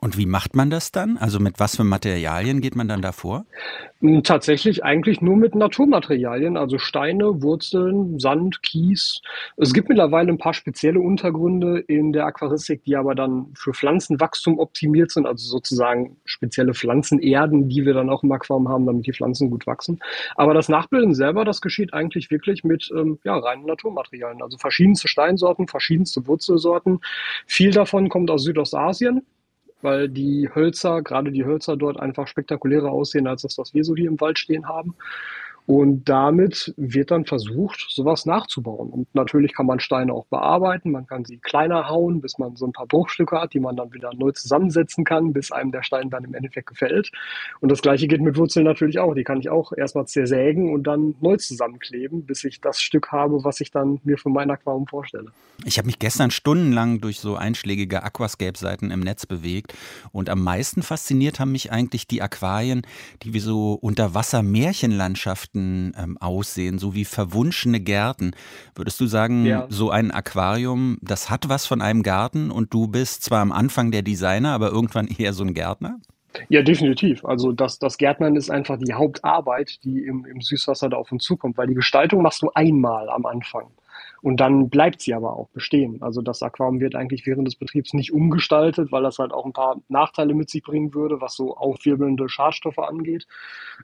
Und 0.00 0.16
wie 0.16 0.26
macht 0.26 0.54
man 0.54 0.70
das 0.70 0.92
dann? 0.92 1.16
Also 1.16 1.40
mit 1.40 1.58
was 1.58 1.76
für 1.76 1.84
Materialien 1.84 2.60
geht 2.60 2.76
man 2.76 2.86
dann 2.86 3.02
davor? 3.02 3.46
Hm, 4.00 4.22
tatsächlich 4.22 4.84
eigentlich 4.84 5.20
nur 5.20 5.36
mit 5.36 5.56
Naturmaterialien, 5.56 6.56
also 6.56 6.78
Steine, 6.78 7.42
Wurzeln, 7.42 8.20
Sand, 8.20 8.62
Kies. 8.62 9.20
Es 9.56 9.74
gibt 9.74 9.88
mittlerweile 9.88 10.28
ein 10.28 10.38
paar 10.38 10.54
spezielle 10.54 11.00
Untergründe 11.00 11.80
in 11.80 12.12
der 12.12 12.26
Aquaristik, 12.26 12.84
die 12.84 12.94
aber 12.94 13.16
dann 13.16 13.46
für 13.56 13.74
Pflanzenwachstum 13.74 14.60
optimiert 14.60 15.10
sind, 15.10 15.26
also 15.26 15.48
sozusagen 15.48 16.16
spezielle 16.24 16.74
Pflanzenerden, 16.74 17.68
die 17.68 17.84
wir 17.84 17.94
dann 17.94 18.08
auch 18.08 18.22
im 18.22 18.30
Aquarium 18.30 18.68
haben, 18.68 18.86
damit 18.86 19.06
die 19.06 19.12
Pflanzen 19.12 19.50
gut 19.50 19.66
wachsen. 19.66 19.98
Aber 20.36 20.54
das 20.54 20.68
Nachbilden 20.68 21.14
selber, 21.14 21.44
das 21.44 21.60
geschieht 21.60 21.92
eigentlich 21.92 22.30
wirklich 22.30 22.62
mit 22.62 22.88
ähm, 22.96 23.18
ja, 23.24 23.36
reinen 23.36 23.66
Naturmaterialien, 23.66 24.42
also 24.42 24.58
verschiedenste 24.58 25.08
Steinsorten, 25.08 25.66
verschiedenste 25.66 26.24
Wurzelsorten. 26.28 27.00
Viel 27.46 27.72
davon 27.72 28.08
kommt 28.08 28.30
aus 28.30 28.44
Südostasien 28.44 29.22
weil 29.82 30.08
die 30.08 30.48
Hölzer, 30.54 31.02
gerade 31.02 31.30
die 31.30 31.44
Hölzer 31.44 31.76
dort 31.76 31.98
einfach 31.98 32.26
spektakulärer 32.26 32.90
aussehen 32.90 33.26
als 33.26 33.42
das, 33.42 33.58
was 33.58 33.74
wir 33.74 33.84
so 33.84 33.94
hier 33.94 34.08
im 34.08 34.20
Wald 34.20 34.38
stehen 34.38 34.68
haben. 34.68 34.94
Und 35.68 36.08
damit 36.08 36.72
wird 36.78 37.10
dann 37.10 37.26
versucht, 37.26 37.84
sowas 37.90 38.24
nachzubauen. 38.24 38.88
Und 38.88 39.14
natürlich 39.14 39.52
kann 39.52 39.66
man 39.66 39.80
Steine 39.80 40.14
auch 40.14 40.24
bearbeiten. 40.24 40.92
Man 40.92 41.06
kann 41.06 41.26
sie 41.26 41.36
kleiner 41.36 41.90
hauen, 41.90 42.22
bis 42.22 42.38
man 42.38 42.56
so 42.56 42.64
ein 42.64 42.72
paar 42.72 42.86
Bruchstücke 42.86 43.38
hat, 43.38 43.52
die 43.52 43.60
man 43.60 43.76
dann 43.76 43.92
wieder 43.92 44.10
neu 44.14 44.32
zusammensetzen 44.32 45.04
kann, 45.04 45.34
bis 45.34 45.52
einem 45.52 45.70
der 45.70 45.82
Stein 45.82 46.08
dann 46.08 46.24
im 46.24 46.32
Endeffekt 46.32 46.68
gefällt. 46.68 47.12
Und 47.60 47.70
das 47.70 47.82
gleiche 47.82 48.08
geht 48.08 48.22
mit 48.22 48.38
Wurzeln 48.38 48.64
natürlich 48.64 48.98
auch. 48.98 49.12
Die 49.12 49.24
kann 49.24 49.40
ich 49.40 49.50
auch 49.50 49.72
erstmal 49.76 50.06
zersägen 50.06 50.72
und 50.72 50.84
dann 50.84 51.16
neu 51.20 51.36
zusammenkleben, 51.36 52.24
bis 52.24 52.44
ich 52.44 52.62
das 52.62 52.80
Stück 52.80 53.12
habe, 53.12 53.44
was 53.44 53.60
ich 53.60 53.70
dann 53.70 54.00
mir 54.04 54.16
für 54.16 54.30
mein 54.30 54.50
Aquarium 54.50 54.86
vorstelle. 54.86 55.32
Ich 55.66 55.76
habe 55.76 55.84
mich 55.84 55.98
gestern 55.98 56.30
stundenlang 56.30 57.02
durch 57.02 57.20
so 57.20 57.36
einschlägige 57.36 58.02
Aquascape-Seiten 58.04 58.90
im 58.90 59.00
Netz 59.00 59.26
bewegt. 59.26 59.74
Und 60.12 60.30
am 60.30 60.42
meisten 60.42 60.82
fasziniert 60.82 61.40
haben 61.40 61.52
mich 61.52 61.70
eigentlich 61.72 62.06
die 62.06 62.22
Aquarien, 62.22 62.86
die 63.22 63.34
wie 63.34 63.40
so 63.40 63.74
Unterwasser-Märchenlandschaften 63.74 65.57
Gärten 65.58 65.92
ähm, 65.98 66.18
aussehen, 66.18 66.78
so 66.78 66.94
wie 66.94 67.04
verwunschene 67.04 67.80
Gärten. 67.80 68.32
Würdest 68.74 69.00
du 69.00 69.06
sagen, 69.06 69.44
ja. 69.44 69.66
so 69.68 69.90
ein 69.90 70.10
Aquarium, 70.10 70.98
das 71.02 71.30
hat 71.30 71.48
was 71.48 71.66
von 71.66 71.82
einem 71.82 72.02
Garten 72.02 72.50
und 72.50 72.72
du 72.72 72.88
bist 72.88 73.24
zwar 73.24 73.40
am 73.40 73.52
Anfang 73.52 73.90
der 73.90 74.02
Designer, 74.02 74.52
aber 74.52 74.70
irgendwann 74.70 75.08
eher 75.18 75.32
so 75.32 75.44
ein 75.44 75.54
Gärtner? 75.54 75.98
Ja, 76.48 76.62
definitiv. 76.62 77.24
Also 77.24 77.52
das, 77.52 77.78
das 77.78 77.98
Gärtnern 77.98 78.36
ist 78.36 78.50
einfach 78.50 78.78
die 78.78 78.92
Hauptarbeit, 78.92 79.82
die 79.82 80.04
im, 80.04 80.24
im 80.24 80.40
Süßwasser 80.40 80.88
da 80.88 80.96
auf 80.96 81.10
uns 81.10 81.24
zukommt, 81.24 81.56
weil 81.56 81.66
die 81.66 81.74
Gestaltung 81.74 82.22
machst 82.22 82.42
du 82.42 82.50
einmal 82.54 83.08
am 83.08 83.26
Anfang. 83.26 83.70
Und 84.22 84.38
dann 84.38 84.68
bleibt 84.68 85.00
sie 85.00 85.14
aber 85.14 85.36
auch 85.36 85.48
bestehen. 85.48 86.02
Also 86.02 86.22
das 86.22 86.42
Aquarium 86.42 86.80
wird 86.80 86.94
eigentlich 86.94 87.26
während 87.26 87.46
des 87.46 87.56
Betriebs 87.56 87.92
nicht 87.92 88.12
umgestaltet, 88.12 88.90
weil 88.92 89.02
das 89.02 89.18
halt 89.18 89.32
auch 89.32 89.46
ein 89.46 89.52
paar 89.52 89.76
Nachteile 89.88 90.34
mit 90.34 90.50
sich 90.50 90.62
bringen 90.62 90.94
würde, 90.94 91.20
was 91.20 91.34
so 91.34 91.56
aufwirbelnde 91.56 92.28
Schadstoffe 92.28 92.78
angeht. 92.78 93.26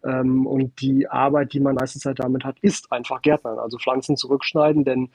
Ähm, 0.05 0.47
und 0.47 0.81
die 0.81 1.09
Arbeit, 1.09 1.53
die 1.53 1.61
man 1.61 1.77
meiste 1.77 1.99
Zeit 1.99 2.19
damit 2.19 2.45
hat, 2.45 2.59
ist 2.61 2.91
einfach 2.93 3.23
Gärtnern, 3.23 3.59
also 3.59 3.79
Pflanzen 3.79 4.17
zurückschneiden, 4.17 4.85
denn 4.85 5.11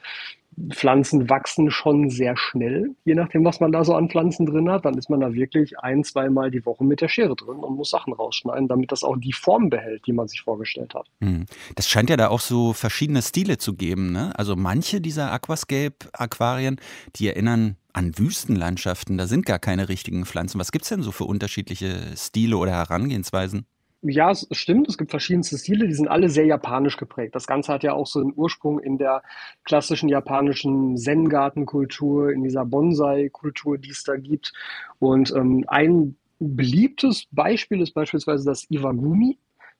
Pflanzen 0.72 1.30
wachsen 1.30 1.70
schon 1.70 2.10
sehr 2.10 2.36
schnell, 2.36 2.94
je 3.04 3.14
nachdem, 3.14 3.44
was 3.44 3.60
man 3.60 3.72
da 3.72 3.84
so 3.84 3.94
an 3.94 4.10
Pflanzen 4.10 4.46
drin 4.46 4.70
hat. 4.70 4.84
Dann 4.84 4.98
ist 4.98 5.08
man 5.08 5.20
da 5.20 5.32
wirklich 5.32 5.78
ein, 5.78 6.04
zweimal 6.04 6.50
die 6.50 6.64
Woche 6.66 6.84
mit 6.84 7.00
der 7.00 7.08
Schere 7.08 7.34
drin 7.36 7.58
und 7.58 7.76
muss 7.76 7.90
Sachen 7.90 8.12
rausschneiden, 8.12 8.68
damit 8.68 8.92
das 8.92 9.02
auch 9.02 9.16
die 9.16 9.32
Form 9.32 9.70
behält, 9.70 10.06
die 10.06 10.12
man 10.12 10.28
sich 10.28 10.42
vorgestellt 10.42 10.94
hat. 10.94 11.06
Hm. 11.20 11.46
Das 11.76 11.88
scheint 11.88 12.10
ja 12.10 12.16
da 12.16 12.28
auch 12.28 12.40
so 12.40 12.72
verschiedene 12.72 13.22
Stile 13.22 13.58
zu 13.58 13.74
geben. 13.74 14.12
Ne? 14.12 14.32
Also 14.36 14.56
manche 14.56 15.00
dieser 15.00 15.32
Aquascape-Aquarien, 15.32 16.76
die 17.16 17.28
erinnern 17.28 17.76
an 17.92 18.16
Wüstenlandschaften. 18.16 19.18
Da 19.18 19.26
sind 19.26 19.46
gar 19.46 19.58
keine 19.58 19.88
richtigen 19.88 20.24
Pflanzen. 20.24 20.60
Was 20.60 20.72
gibt 20.72 20.84
es 20.84 20.88
denn 20.90 21.02
so 21.02 21.12
für 21.12 21.24
unterschiedliche 21.24 22.16
Stile 22.16 22.56
oder 22.56 22.72
Herangehensweisen? 22.72 23.66
Ja, 24.02 24.30
es 24.30 24.46
stimmt. 24.52 24.88
Es 24.88 24.96
gibt 24.96 25.10
verschiedenste 25.10 25.58
Stile, 25.58 25.86
die 25.86 25.92
sind 25.94 26.08
alle 26.08 26.30
sehr 26.30 26.46
japanisch 26.46 26.96
geprägt. 26.96 27.34
Das 27.34 27.46
Ganze 27.46 27.72
hat 27.72 27.82
ja 27.82 27.92
auch 27.92 28.06
so 28.06 28.20
einen 28.20 28.32
Ursprung 28.34 28.78
in 28.80 28.96
der 28.96 29.22
klassischen 29.64 30.08
japanischen 30.08 30.96
Zen-Gartenkultur, 30.96 32.32
in 32.32 32.42
dieser 32.42 32.64
Bonsai-Kultur, 32.64 33.76
die 33.76 33.90
es 33.90 34.02
da 34.04 34.16
gibt. 34.16 34.54
Und 35.00 35.32
ähm, 35.36 35.64
ein 35.68 36.16
beliebtes 36.38 37.26
Beispiel 37.30 37.82
ist 37.82 37.92
beispielsweise 37.92 38.46
das 38.46 38.70
Iwagumi. 38.70 39.38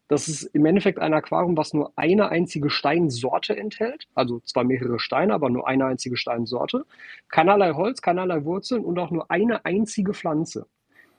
Das 0.09 0.29
ist 0.29 0.43
im 0.43 0.67
Endeffekt 0.67 0.99
ein 0.99 1.15
Aquarium, 1.15 1.57
was 1.57 1.73
nur 1.73 1.93
eine 1.97 2.29
einzige 2.29 2.69
Steinsorte 2.69 3.57
enthält. 3.57 4.07
Also 4.15 4.41
zwar 4.41 4.65
mehrere 4.65 4.99
Steine, 4.99 5.33
aber 5.33 5.49
nur 5.49 5.67
eine 5.67 5.87
einzige 5.87 6.19
Steinsorte. 6.19 6.85
Keinerlei 7.29 7.73
Holz, 7.73 8.03
keinerlei 8.03 8.45
Wurzeln 8.45 8.85
und 8.85 8.99
auch 8.99 9.11
nur 9.13 9.31
eine 9.31 9.65
einzige 9.65 10.13
Pflanze 10.13 10.67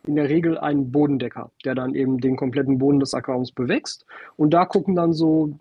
in 0.05 0.15
der 0.15 0.29
Regel 0.29 0.57
ein 0.57 0.91
Bodendecker, 0.91 1.51
der 1.63 1.75
dann 1.75 1.95
eben 1.95 2.19
den 2.19 2.35
kompletten 2.35 2.77
Boden 2.77 2.99
des 2.99 3.13
Aquariums 3.13 3.51
bewächst. 3.51 4.05
Und 4.35 4.51
da 4.51 4.65
gucken 4.65 4.95
dann 4.95 5.13
so 5.13 5.59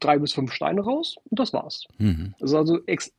drei 0.00 0.18
bis 0.18 0.32
fünf 0.32 0.52
Steine 0.52 0.82
raus 0.82 1.16
und 1.30 1.38
das 1.38 1.52
war's. 1.52 1.86
Mhm. 1.98 2.34
Das 2.38 2.50
ist 2.50 2.56
also 2.56 2.78
ex 2.86 3.12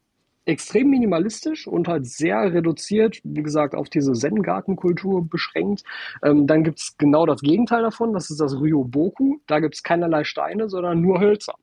extrem 0.46 0.90
minimalistisch 0.90 1.68
und 1.68 1.88
halt 1.88 2.08
sehr 2.08 2.52
reduziert, 2.52 3.20
wie 3.24 3.44
gesagt, 3.44 3.76
auf 3.76 3.88
diese 3.88 4.14
Zen-Gartenkultur 4.14 5.28
beschränkt. 5.30 5.84
Ähm, 6.24 6.48
dann 6.48 6.64
gibt 6.64 6.80
es 6.80 6.98
genau 6.98 7.28
das 7.28 7.42
Gegenteil 7.42 7.84
davon, 7.84 8.14
das 8.14 8.32
ist 8.32 8.40
das 8.40 8.60
Ryoboku. 8.60 9.38
Da 9.46 9.60
gibt 9.60 9.76
es 9.76 9.84
keinerlei 9.84 10.24
Steine, 10.24 10.68
sondern 10.68 11.02
nur 11.02 11.20
Hölzer. 11.20 11.54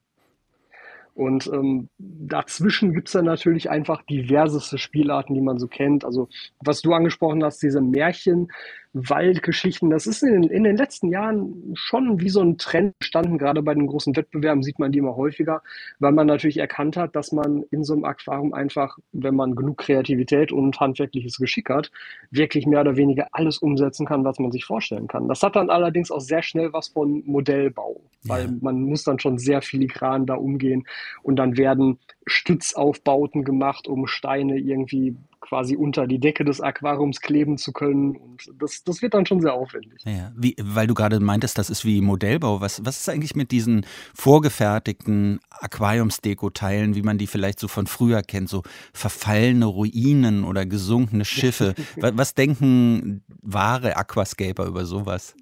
Und 1.16 1.46
ähm, 1.46 1.88
dazwischen 1.98 2.92
gibt 2.92 3.08
es 3.08 3.12
dann 3.12 3.24
natürlich 3.24 3.70
einfach 3.70 4.02
diverseste 4.02 4.76
Spielarten, 4.76 5.34
die 5.34 5.40
man 5.40 5.58
so 5.58 5.66
kennt. 5.66 6.04
Also 6.04 6.28
was 6.60 6.82
du 6.82 6.92
angesprochen 6.92 7.42
hast, 7.42 7.62
diese 7.62 7.80
Märchen, 7.80 8.52
Waldgeschichten, 8.96 9.90
das 9.90 10.06
ist 10.06 10.22
in, 10.22 10.44
in, 10.44 10.64
den 10.64 10.76
letzten 10.76 11.08
Jahren 11.08 11.72
schon 11.74 12.18
wie 12.18 12.30
so 12.30 12.40
ein 12.40 12.56
Trend 12.56 12.94
entstanden. 13.00 13.36
Gerade 13.36 13.62
bei 13.62 13.74
den 13.74 13.86
großen 13.86 14.16
Wettbewerben 14.16 14.62
sieht 14.62 14.78
man 14.78 14.90
die 14.90 15.00
immer 15.00 15.16
häufiger, 15.16 15.62
weil 15.98 16.12
man 16.12 16.26
natürlich 16.26 16.56
erkannt 16.56 16.96
hat, 16.96 17.14
dass 17.14 17.30
man 17.30 17.62
in 17.70 17.84
so 17.84 17.92
einem 17.92 18.04
Aquarium 18.04 18.54
einfach, 18.54 18.96
wenn 19.12 19.34
man 19.34 19.54
genug 19.54 19.78
Kreativität 19.78 20.50
und 20.50 20.80
handwerkliches 20.80 21.36
Geschick 21.36 21.68
hat, 21.68 21.90
wirklich 22.30 22.66
mehr 22.66 22.80
oder 22.80 22.96
weniger 22.96 23.28
alles 23.32 23.58
umsetzen 23.58 24.06
kann, 24.06 24.24
was 24.24 24.38
man 24.38 24.50
sich 24.50 24.64
vorstellen 24.64 25.08
kann. 25.08 25.28
Das 25.28 25.42
hat 25.42 25.56
dann 25.56 25.68
allerdings 25.68 26.10
auch 26.10 26.20
sehr 26.20 26.42
schnell 26.42 26.72
was 26.72 26.88
von 26.88 27.22
Modellbau, 27.26 28.00
weil 28.24 28.48
man 28.62 28.80
muss 28.80 29.04
dann 29.04 29.18
schon 29.18 29.36
sehr 29.36 29.60
filigran 29.60 30.24
da 30.24 30.36
umgehen 30.36 30.86
und 31.22 31.36
dann 31.36 31.58
werden 31.58 31.98
Stützaufbauten 32.26 33.44
gemacht, 33.44 33.88
um 33.88 34.06
Steine 34.06 34.58
irgendwie 34.58 35.16
quasi 35.48 35.76
unter 35.76 36.06
die 36.06 36.18
Decke 36.18 36.44
des 36.44 36.60
Aquariums 36.60 37.20
kleben 37.20 37.58
zu 37.58 37.72
können. 37.72 38.16
Und 38.16 38.50
das, 38.58 38.82
das 38.84 39.02
wird 39.02 39.14
dann 39.14 39.26
schon 39.26 39.40
sehr 39.40 39.54
aufwendig. 39.54 40.00
Ja, 40.04 40.32
wie, 40.36 40.56
weil 40.60 40.86
du 40.86 40.94
gerade 40.94 41.20
meintest, 41.20 41.58
das 41.58 41.70
ist 41.70 41.84
wie 41.84 42.00
Modellbau. 42.00 42.60
Was, 42.60 42.84
was 42.84 42.98
ist 42.98 43.08
eigentlich 43.08 43.34
mit 43.34 43.50
diesen 43.50 43.86
vorgefertigten 44.14 45.40
Aquariumsdeko-Teilen, 45.50 46.94
wie 46.94 47.02
man 47.02 47.18
die 47.18 47.26
vielleicht 47.26 47.60
so 47.60 47.68
von 47.68 47.86
früher 47.86 48.22
kennt, 48.22 48.48
so 48.48 48.62
verfallene 48.92 49.66
Ruinen 49.66 50.44
oder 50.44 50.66
gesunkene 50.66 51.24
Schiffe? 51.24 51.74
was, 51.96 52.16
was 52.16 52.34
denken 52.34 53.22
wahre 53.42 53.96
Aquascaper 53.96 54.66
über 54.66 54.84
sowas? 54.84 55.34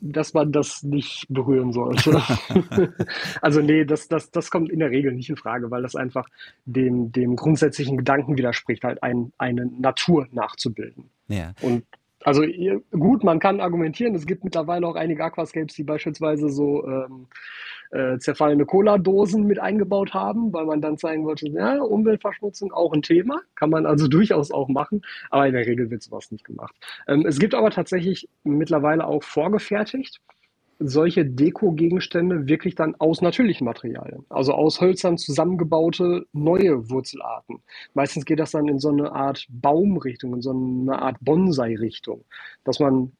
Dass 0.00 0.34
man 0.34 0.52
das 0.52 0.82
nicht 0.82 1.26
berühren 1.28 1.72
sollte. 1.72 2.22
also 3.40 3.60
nee, 3.60 3.84
das, 3.84 4.08
das, 4.08 4.30
das 4.30 4.50
kommt 4.50 4.70
in 4.70 4.80
der 4.80 4.90
Regel 4.90 5.12
nicht 5.12 5.30
in 5.30 5.36
Frage, 5.36 5.70
weil 5.70 5.82
das 5.82 5.96
einfach 5.96 6.28
dem, 6.64 7.12
dem 7.12 7.36
grundsätzlichen 7.36 7.96
Gedanken 7.96 8.36
widerspricht, 8.36 8.84
halt 8.84 9.02
ein, 9.02 9.32
eine 9.38 9.66
Natur 9.66 10.28
nachzubilden. 10.32 11.10
Ja. 11.28 11.52
Und 11.62 11.84
also 12.26 12.42
gut, 12.90 13.22
man 13.22 13.38
kann 13.38 13.60
argumentieren, 13.60 14.16
es 14.16 14.26
gibt 14.26 14.42
mittlerweile 14.42 14.84
auch 14.88 14.96
einige 14.96 15.22
Aquascapes, 15.22 15.76
die 15.76 15.84
beispielsweise 15.84 16.48
so 16.48 16.84
ähm, 16.84 17.28
äh, 17.92 18.18
zerfallene 18.18 18.66
Cola-Dosen 18.66 19.46
mit 19.46 19.60
eingebaut 19.60 20.12
haben, 20.12 20.52
weil 20.52 20.66
man 20.66 20.80
dann 20.80 20.98
zeigen 20.98 21.24
wollte, 21.24 21.48
ja, 21.48 21.80
Umweltverschmutzung 21.80 22.72
auch 22.72 22.92
ein 22.92 23.02
Thema, 23.02 23.42
kann 23.54 23.70
man 23.70 23.86
also 23.86 24.08
durchaus 24.08 24.50
auch 24.50 24.66
machen, 24.66 25.02
aber 25.30 25.46
in 25.46 25.52
der 25.52 25.66
Regel 25.66 25.88
wird 25.88 26.02
sowas 26.02 26.32
nicht 26.32 26.44
gemacht. 26.44 26.74
Ähm, 27.06 27.24
es 27.26 27.38
gibt 27.38 27.54
aber 27.54 27.70
tatsächlich 27.70 28.28
mittlerweile 28.42 29.06
auch 29.06 29.22
vorgefertigt 29.22 30.20
solche 30.78 31.24
Deko-Gegenstände 31.24 32.46
wirklich 32.46 32.74
dann 32.74 32.94
aus 32.96 33.22
natürlichen 33.22 33.64
Materialien, 33.64 34.24
also 34.28 34.52
aus 34.52 34.80
Hölzern 34.80 35.18
zusammengebaute 35.18 36.26
neue 36.32 36.90
Wurzelarten. 36.90 37.60
Meistens 37.94 38.24
geht 38.24 38.38
das 38.38 38.50
dann 38.50 38.68
in 38.68 38.78
so 38.78 38.90
eine 38.90 39.12
Art 39.12 39.46
Baumrichtung, 39.48 40.34
in 40.34 40.42
so 40.42 40.50
eine 40.50 41.00
Art 41.00 41.16
Bonsai-Richtung, 41.20 42.24
dass 42.64 42.78
man 42.78 43.12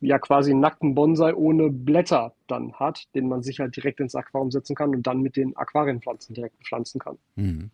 ja 0.00 0.18
quasi 0.18 0.50
einen 0.50 0.60
nackten 0.60 0.94
Bonsai 0.94 1.34
ohne 1.34 1.70
Blätter 1.70 2.34
dann 2.46 2.72
hat, 2.74 3.04
den 3.14 3.28
man 3.28 3.42
sich 3.42 3.60
halt 3.60 3.76
direkt 3.76 4.00
ins 4.00 4.14
Aquarium 4.14 4.50
setzen 4.50 4.74
kann 4.74 4.94
und 4.94 5.06
dann 5.06 5.20
mit 5.20 5.36
den 5.36 5.56
Aquarienpflanzen 5.56 6.34
direkt 6.34 6.56
pflanzen 6.64 6.98
kann. 6.98 7.18
Mhm. 7.36 7.70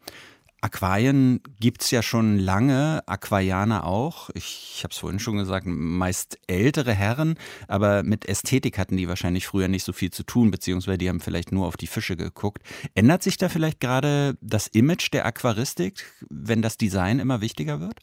Aquarien 0.61 1.41
gibt 1.61 1.83
es 1.83 1.91
ja 1.91 2.03
schon 2.03 2.39
lange, 2.39 3.03
Aquarianer 3.07 3.85
auch. 3.85 4.31
Ich, 4.35 4.81
habe 4.83 4.93
es 4.93 4.99
vorhin 4.99 5.19
schon 5.19 5.37
gesagt, 5.37 5.67
meist 5.67 6.39
ältere 6.47 6.93
Herren, 6.93 7.37
aber 7.69 8.03
mit 8.03 8.29
Ästhetik 8.29 8.79
hatten 8.79 8.97
die 8.97 9.09
wahrscheinlich 9.09 9.47
früher 9.47 9.69
nicht 9.69 9.85
so 9.85 9.93
viel 9.93 10.11
zu 10.11 10.25
tun, 10.25 10.51
beziehungsweise 10.51 10.99
die 10.99 11.09
haben 11.09 11.21
vielleicht 11.21 11.53
nur 11.53 11.67
auf 11.67 11.77
die 11.77 11.87
Fische 11.87 12.17
geguckt. 12.17 12.63
Ändert 12.95 13.23
sich 13.23 13.37
da 13.37 13.49
vielleicht 13.49 13.81
gerade 13.81 14.37
das 14.41 14.67
Image 14.69 15.13
der 15.13 15.27
Aquaristik, 15.27 16.05
wenn 16.29 16.63
das 16.63 16.77
Design 16.77 17.19
immer 17.19 17.41
wichtiger 17.41 17.81
wird? 17.81 18.01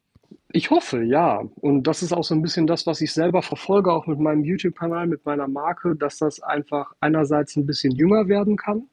Ich 0.56 0.70
hoffe, 0.70 1.04
ja. 1.04 1.44
Und 1.56 1.88
das 1.88 2.04
ist 2.04 2.14
auch 2.14 2.24
so 2.24 2.36
ein 2.36 2.44
bisschen 2.44 2.68
das, 2.68 2.86
was 2.86 3.02
ich 3.02 3.12
selber 3.12 3.42
verfolge, 3.42 3.92
auch 3.92 4.06
mit 4.06 4.20
meinem 4.20 4.44
YouTube-Kanal, 4.44 5.08
mit 5.08 5.26
meiner 5.26 5.48
Marke, 5.48 5.96
dass 5.96 6.20
das 6.20 6.40
einfach 6.42 6.94
einerseits 7.00 7.56
ein 7.56 7.66
bisschen 7.66 7.92
jünger 7.96 8.28
werden 8.28 8.56
kann, 8.56 8.84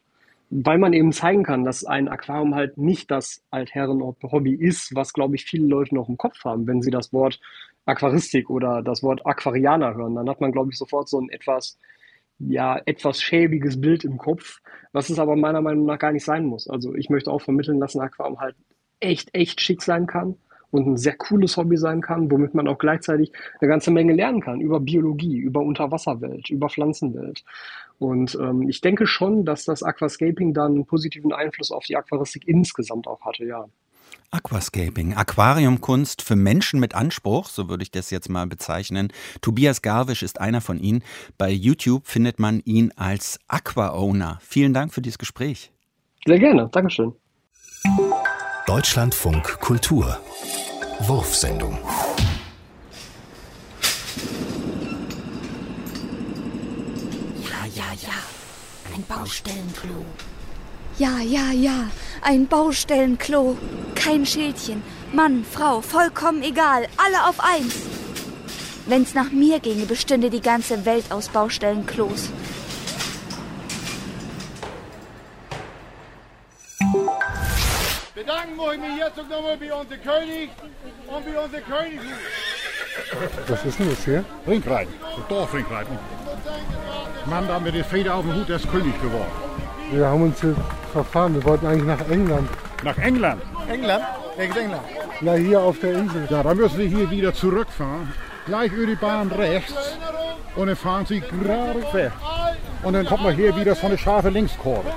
weil 0.51 0.79
man 0.79 0.93
eben 0.93 1.13
zeigen 1.13 1.45
kann, 1.45 1.65
dass 1.65 1.85
ein 1.85 2.09
Aquarium 2.09 2.55
halt 2.57 2.77
nicht 2.77 3.11
das 3.11 3.43
Altherren-Hobby 3.51 4.55
ist, 4.55 4.95
was, 4.95 5.13
glaube 5.13 5.37
ich, 5.37 5.45
viele 5.45 5.67
Leute 5.67 5.95
noch 5.95 6.09
im 6.09 6.17
Kopf 6.17 6.45
haben, 6.45 6.67
wenn 6.67 6.83
sie 6.83 6.91
das 6.91 7.13
Wort 7.13 7.41
Aquaristik 7.87 8.51
oder 8.51 8.83
das 8.83 9.03
Wort 9.03 9.25
Aquarianer 9.25 9.95
hören. 9.95 10.17
Dann 10.17 10.29
hat 10.29 10.41
man, 10.41 10.53
glaube 10.53 10.71
ich, 10.73 10.79
sofort 10.79 11.09
so 11.09 11.21
ein 11.21 11.29
etwas, 11.31 11.79
ja, 12.41 12.81
etwas 12.85 13.23
schäbiges 13.23 13.81
Bild 13.81 14.05
im 14.05 14.19
Kopf, 14.19 14.61
was 14.93 15.09
es 15.09 15.21
aber 15.21 15.37
meiner 15.37 15.63
Meinung 15.63 15.87
nach 15.87 15.99
gar 15.99 16.13
nicht 16.13 16.25
sein 16.25 16.47
muss. 16.47 16.69
Also 16.69 16.95
ich 16.97 17.11
möchte 17.11 17.31
auch 17.31 17.41
vermitteln, 17.41 17.79
dass 17.79 17.95
ein 17.95 18.03
Aquarium 18.03 18.41
halt 18.41 18.57
echt, 18.99 19.31
echt 19.35 19.61
schick 19.61 19.83
sein 19.83 20.07
kann 20.07 20.37
und 20.73 20.87
ein 20.87 20.97
sehr 20.97 21.17
cooles 21.17 21.57
Hobby 21.57 21.77
sein 21.77 22.01
kann, 22.01 22.31
womit 22.31 22.55
man 22.55 22.69
auch 22.69 22.79
gleichzeitig 22.79 23.33
eine 23.61 23.69
ganze 23.69 23.91
Menge 23.91 24.15
lernen 24.15 24.41
kann 24.41 24.61
über 24.61 24.81
Biologie, 24.81 25.39
über 25.39 25.61
Unterwasserwelt, 25.61 26.51
über 26.51 26.69
Pflanzenwelt. 26.69 27.45
Und 28.01 28.37
ähm, 28.41 28.69
ich 28.69 28.81
denke 28.81 29.07
schon, 29.07 29.45
dass 29.45 29.65
das 29.65 29.85
Aquascaping 29.85 30.53
dann 30.55 30.73
einen 30.73 30.87
positiven 30.87 31.33
Einfluss 31.33 31.71
auf 31.71 31.85
die 31.85 31.97
Aquaristik 31.97 32.49
insgesamt 32.49 33.07
auch 33.07 33.21
hatte, 33.25 33.45
ja. 33.45 33.67
Aquascaping, 34.33 35.15
Aquariumkunst 35.15 36.23
für 36.23 36.35
Menschen 36.35 36.81
mit 36.81 36.95
Anspruch, 36.95 37.49
so 37.49 37.69
würde 37.69 37.83
ich 37.83 37.91
das 37.91 38.11
jetzt 38.11 38.29
mal 38.29 38.47
bezeichnen. 38.47 39.13
Tobias 39.41 39.83
Garwisch 39.83 40.23
ist 40.23 40.41
einer 40.41 40.61
von 40.61 40.79
ihnen. 40.79 41.05
Bei 41.37 41.51
YouTube 41.51 42.07
findet 42.07 42.39
man 42.39 42.61
ihn 42.65 42.93
als 42.97 43.39
Aqua-Owner. 43.49 44.39
Vielen 44.41 44.73
Dank 44.73 44.93
für 44.95 45.03
dieses 45.03 45.19
Gespräch. 45.19 45.71
Sehr 46.27 46.39
gerne, 46.39 46.69
Dankeschön. 46.73 47.13
Deutschlandfunk 48.67 49.59
Kultur 49.61 50.21
Wurfsendung 51.01 51.79
Ja, 57.43 57.65
ja, 57.75 57.93
ja. 58.03 58.90
Ein 59.01 59.07
Baustellenklo. 59.07 60.05
Ja, 60.99 61.21
ja, 61.21 61.53
ja. 61.53 61.91
Ein 62.21 62.47
Baustellenklo. 62.47 63.57
Kein 63.95 64.27
Schildchen. 64.27 64.83
Mann, 65.15 65.47
Frau, 65.51 65.81
vollkommen 65.81 66.43
egal. 66.43 66.87
Alle 66.99 67.27
auf 67.27 67.41
eins. 67.41 67.75
Wenn's 68.85 69.15
nach 69.15 69.31
mir 69.31 69.59
ginge, 69.61 69.87
bestünde 69.87 70.29
die 70.29 70.43
ganze 70.43 70.85
Welt 70.85 71.11
aus 71.11 71.31
Baustellenklos. 71.31 72.29
Bedanken 78.15 78.57
muss 78.57 78.75
ich 78.75 78.81
mich 78.81 78.99
jetzt 78.99 79.17
nochmal 79.17 79.57
bei 79.57 79.73
unserem 79.73 80.03
König 80.03 80.51
und 81.07 81.25
bei 81.25 81.41
unserer 81.41 81.61
Königin. 81.63 82.13
Was 83.49 83.65
ist 83.65 83.79
denn 83.79 83.89
das 83.89 84.05
hier? 84.05 84.25
Ringreiten, 84.47 84.93
Dorfringreiten. 85.31 85.99
Mann, 87.27 87.47
da 87.47 87.55
haben 87.55 87.65
wir 87.65 87.73
den 87.73 87.85
Feder 87.85 88.15
auf 88.15 88.23
dem 88.25 88.35
Hut, 88.35 88.49
der 88.49 88.57
ist 88.57 88.71
König 88.71 89.01
geworden. 89.03 89.31
Wir 89.93 90.07
haben 90.07 90.23
uns 90.23 90.41
hier 90.41 90.55
verfahren. 90.93 91.35
Wir 91.35 91.45
wollten 91.45 91.67
eigentlich 91.67 91.85
nach 91.85 92.09
England. 92.09 92.49
Nach 92.85 92.97
England? 92.99 93.43
England? 93.69 94.05
Welches 94.37 94.57
England? 94.57 94.83
Na, 95.21 95.35
hier 95.35 95.61
auf 95.61 95.79
der 95.81 95.93
Insel. 95.95 96.27
Ja, 96.31 96.43
dann 96.43 96.57
müssen 96.57 96.79
wir 96.79 96.87
hier 96.87 97.11
wieder 97.11 97.35
zurückfahren. 97.35 98.13
Gleich 98.47 98.73
über 98.73 98.87
die 98.87 98.95
Bahn 98.95 99.31
rechts. 99.33 99.75
Und 100.57 100.69
dann 100.69 100.77
fahren 100.77 101.07
Sie 101.07 101.21
gerade 101.21 101.83
weg. 101.93 102.13
Und 102.83 102.95
dann 102.95 103.05
kommt 103.05 103.23
man 103.25 103.35
hier 103.35 103.55
wieder 103.57 103.75
so 103.75 103.87
eine 103.87 103.99
scharfe 103.99 104.31
Linkskurve. 104.31 104.89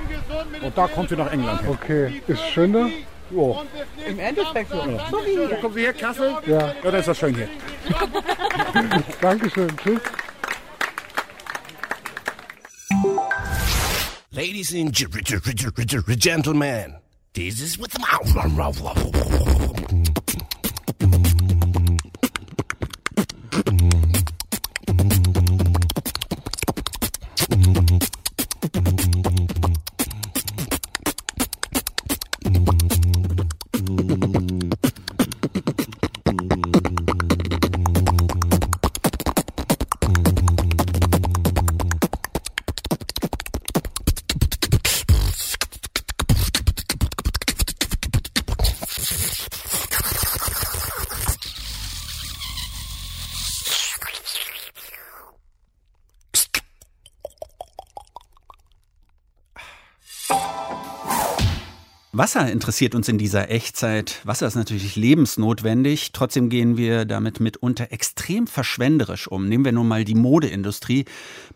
Und 0.62 0.78
da 0.78 0.86
kommt 0.88 1.10
sie 1.10 1.16
nach 1.16 1.30
England 1.30 1.60
hin. 1.60 1.70
Okay. 1.70 2.22
Ist 2.26 2.42
schöner? 2.48 2.88
Ja. 3.30 3.62
Im 4.08 4.18
Endeffekt 4.18 4.70
so. 4.70 4.76
Ja. 4.76 5.06
So 5.10 5.18
wie 5.24 5.36
Da 5.36 5.48
hier. 5.48 5.56
kommen 5.56 5.74
Sie 5.74 5.80
her, 5.82 5.92
Kassel? 5.92 6.32
Ja. 6.46 6.58
Ja, 6.58 6.72
dann 6.82 6.94
ist 6.94 7.08
das 7.08 7.18
schön 7.18 7.34
hier. 7.34 7.48
Dankeschön. 9.20 9.68
Tschüss. 9.76 10.00
Ladies 14.34 14.74
and 14.74 14.92
gentlemen, 16.16 16.96
this 17.34 17.60
is 17.60 17.78
with 17.78 17.92
the 17.92 18.00
Wasser 62.24 62.50
interessiert 62.50 62.94
uns 62.94 63.06
in 63.10 63.18
dieser 63.18 63.50
Echtzeit. 63.50 64.22
Wasser 64.24 64.46
ist 64.46 64.54
natürlich 64.54 64.96
lebensnotwendig. 64.96 66.12
Trotzdem 66.12 66.48
gehen 66.48 66.78
wir 66.78 67.04
damit 67.04 67.38
mitunter 67.38 67.92
extrem 67.92 68.46
verschwenderisch 68.46 69.28
um. 69.28 69.46
Nehmen 69.46 69.66
wir 69.66 69.72
nun 69.72 69.86
mal 69.86 70.06
die 70.06 70.14
Modeindustrie 70.14 71.04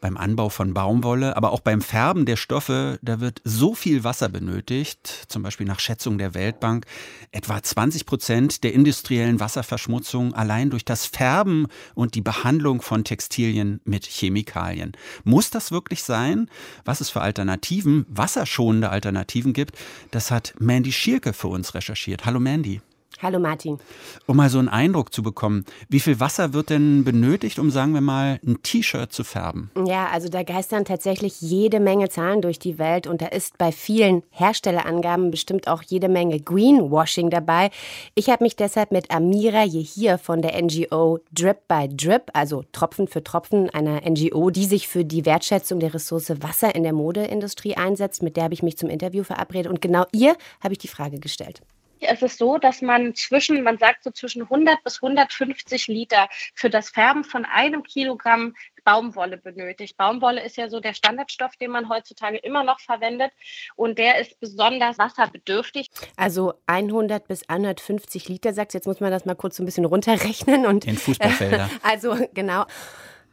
beim 0.02 0.18
Anbau 0.18 0.50
von 0.50 0.74
Baumwolle, 0.74 1.38
aber 1.38 1.52
auch 1.52 1.61
beim 1.61 1.81
Färben 1.81 2.26
der 2.26 2.37
Stoffe. 2.37 2.98
Da 3.00 3.18
wird 3.18 3.40
so 3.44 3.74
viel 3.74 4.04
Wasser 4.04 4.28
benötigt. 4.28 5.24
Zum 5.28 5.42
Beispiel 5.42 5.64
nach 5.64 5.81
Schätzung 5.81 6.18
der 6.18 6.35
Weltbank 6.35 6.85
etwa 7.33 7.62
20 7.62 8.04
Prozent 8.04 8.62
der 8.62 8.74
industriellen 8.74 9.40
Wasserverschmutzung 9.40 10.35
allein 10.35 10.68
durch 10.68 10.85
das 10.85 11.07
Färben 11.07 11.68
und 11.94 12.14
die 12.14 12.20
Behandlung 12.20 12.83
von 12.83 13.04
Textilien 13.04 13.81
mit 13.87 14.04
Chemikalien. 14.04 14.92
Muss 15.24 15.48
das 15.48 15.72
wirklich 15.72 16.02
sein? 16.02 16.50
Was 16.85 17.00
es 17.00 17.09
für 17.09 17.22
Alternativen, 17.22 18.04
wasserschonende 18.11 18.90
Alternativen 18.90 19.54
gibt, 19.54 19.78
das 20.11 20.31
hat 20.31 20.57
Mandy 20.60 20.92
Schierke 20.92 21.32
für 21.32 21.48
uns 21.48 21.74
recherchiert. 21.74 22.24
Hallo 22.24 22.40
Mandy. 22.40 22.80
Hallo 23.20 23.40
Martin. 23.40 23.78
Um 24.26 24.37
mal 24.37 24.48
so 24.48 24.61
einen 24.61 24.68
Eindruck 24.68 25.12
zu 25.12 25.24
bekommen, 25.24 25.64
wie 25.88 25.98
viel 25.98 26.20
Wasser 26.20 26.52
wird 26.52 26.70
denn 26.70 27.02
benötigt, 27.02 27.59
um 27.59 27.68
sagen 27.72 27.92
wir 27.92 28.00
mal 28.00 28.38
ein 28.46 28.62
T-Shirt 28.62 29.12
zu 29.12 29.24
färben? 29.24 29.72
Ja, 29.87 30.07
also 30.07 30.28
da 30.28 30.44
geistern 30.44 30.85
tatsächlich 30.85 31.40
jede 31.40 31.81
Menge 31.81 32.11
Zahlen 32.11 32.42
durch 32.42 32.61
die 32.61 32.78
Welt 32.78 33.09
und 33.09 33.20
da 33.20 33.26
ist 33.26 33.59
bei 33.59 33.72
vielen 33.72 34.22
Herstellerangaben 34.31 35.33
bestimmt 35.33 35.66
auch 35.66 35.83
jede 35.83 36.09
Menge 36.09 36.38
Greenwashing 36.38 37.28
dabei. 37.28 37.70
Ich 38.14 38.31
habe 38.31 38.44
mich 38.44 38.54
deshalb 38.54 38.92
mit 38.92 39.11
Amira 39.11 39.64
Yehir 39.64 40.18
von 40.18 40.40
der 40.40 40.61
NGO 40.62 41.18
Drip 41.33 41.66
by 41.66 41.88
Drip, 41.88 42.31
also 42.35 42.62
Tropfen 42.70 43.09
für 43.09 43.24
Tropfen, 43.24 43.68
einer 43.70 44.00
NGO, 44.09 44.50
die 44.50 44.64
sich 44.64 44.87
für 44.87 45.04
die 45.04 45.26
Wertschätzung 45.26 45.81
der 45.81 45.92
Ressource 45.92 46.31
Wasser 46.40 46.72
in 46.76 46.85
der 46.85 46.92
Modeindustrie 46.92 47.76
einsetzt, 47.76 48.22
mit 48.22 48.37
der 48.37 48.44
habe 48.44 48.54
ich 48.54 48.62
mich 48.62 48.78
zum 48.78 48.88
Interview 48.88 49.24
verabredet 49.24 49.72
und 49.72 49.83
genau 49.83 50.04
ihr 50.12 50.37
habe 50.62 50.74
ich 50.74 50.78
die 50.78 50.87
Frage 50.87 51.18
gestellt. 51.18 51.62
Es 52.00 52.22
ist 52.22 52.38
so, 52.38 52.58
dass 52.58 52.82
man 52.82 53.14
zwischen, 53.14 53.62
man 53.62 53.78
sagt 53.78 54.04
so 54.04 54.11
zwischen 54.11 54.42
100 54.42 54.82
bis 54.84 55.02
150 55.02 55.88
Liter 55.88 56.28
für 56.54 56.70
das 56.70 56.90
Färben 56.90 57.24
von 57.24 57.44
einem 57.44 57.82
Kilogramm 57.82 58.54
Baumwolle 58.84 59.37
benötigt. 59.37 59.98
Baumwolle 59.98 60.42
ist 60.42 60.56
ja 60.56 60.70
so 60.70 60.80
der 60.80 60.94
Standardstoff, 60.94 61.56
den 61.56 61.70
man 61.70 61.90
heutzutage 61.90 62.38
immer 62.38 62.64
noch 62.64 62.80
verwendet 62.80 63.32
und 63.76 63.98
der 63.98 64.18
ist 64.18 64.40
besonders 64.40 64.98
wasserbedürftig. 64.98 65.90
Also 66.16 66.54
100 66.66 67.28
bis 67.28 67.46
150 67.48 68.30
Liter, 68.30 68.54
sagt 68.54 68.72
Jetzt 68.72 68.87
muss 68.87 69.00
man 69.00 69.11
das 69.11 69.26
mal 69.26 69.34
kurz 69.34 69.56
so 69.56 69.62
ein 69.62 69.66
bisschen 69.66 69.84
runterrechnen. 69.84 70.64
Und, 70.64 70.87
In 70.87 70.96
Fußballfelder. 70.96 71.68
also 71.82 72.16
genau. 72.32 72.64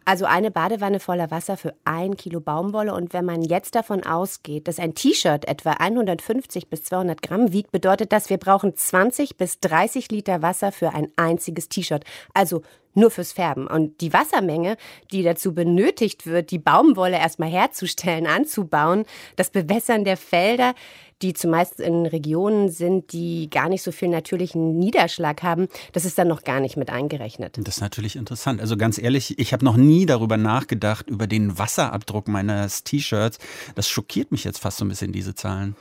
Also 0.07 0.25
eine 0.25 0.51
Badewanne 0.51 0.99
voller 0.99 1.31
Wasser 1.31 1.57
für 1.57 1.73
ein 1.83 2.15
Kilo 2.15 2.39
Baumwolle. 2.39 2.93
Und 2.93 3.13
wenn 3.13 3.25
man 3.25 3.41
jetzt 3.41 3.73
davon 3.73 4.05
ausgeht, 4.05 4.67
dass 4.67 4.77
ein 4.77 4.93
T-Shirt 4.93 5.47
etwa 5.47 5.71
150 5.71 6.69
bis 6.69 6.83
200 6.83 7.23
Gramm 7.23 7.51
wiegt, 7.51 7.71
bedeutet 7.71 8.11
das, 8.11 8.29
wir 8.29 8.37
brauchen 8.37 8.75
20 8.75 9.35
bis 9.35 9.59
30 9.61 10.11
Liter 10.11 10.43
Wasser 10.43 10.71
für 10.71 10.93
ein 10.93 11.11
einziges 11.15 11.69
T-Shirt. 11.69 12.03
Also 12.35 12.61
nur 12.95 13.11
fürs 13.11 13.33
Färben. 13.33 13.67
Und 13.67 14.01
die 14.01 14.13
Wassermenge, 14.13 14.77
die 15.11 15.23
dazu 15.23 15.53
benötigt 15.53 16.25
wird, 16.25 16.51
die 16.51 16.59
Baumwolle 16.59 17.17
erstmal 17.17 17.49
herzustellen, 17.49 18.27
anzubauen, 18.27 19.05
das 19.35 19.51
Bewässern 19.51 20.03
der 20.03 20.17
Felder, 20.17 20.73
die 21.21 21.33
zumeist 21.33 21.79
in 21.79 22.05
Regionen 22.05 22.69
sind, 22.69 23.13
die 23.13 23.49
gar 23.49 23.69
nicht 23.69 23.81
so 23.81 23.91
viel 23.91 24.09
natürlichen 24.09 24.77
Niederschlag 24.77 25.43
haben, 25.43 25.67
das 25.93 26.03
ist 26.03 26.17
dann 26.17 26.27
noch 26.27 26.43
gar 26.43 26.59
nicht 26.59 26.75
mit 26.75 26.89
eingerechnet. 26.89 27.57
Das 27.61 27.75
ist 27.75 27.81
natürlich 27.81 28.15
interessant. 28.15 28.59
Also 28.59 28.75
ganz 28.75 28.97
ehrlich, 28.97 29.39
ich 29.39 29.53
habe 29.53 29.63
noch 29.63 29.77
nie 29.77 30.05
darüber 30.05 30.37
nachgedacht, 30.37 31.09
über 31.09 31.27
den 31.27 31.57
Wasserabdruck 31.57 32.27
meines 32.27 32.83
T-Shirts. 32.83 33.39
Das 33.75 33.87
schockiert 33.87 34.31
mich 34.31 34.43
jetzt 34.43 34.59
fast 34.59 34.77
so 34.77 34.85
ein 34.85 34.89
bisschen, 34.89 35.13
diese 35.13 35.35
Zahlen. 35.35 35.75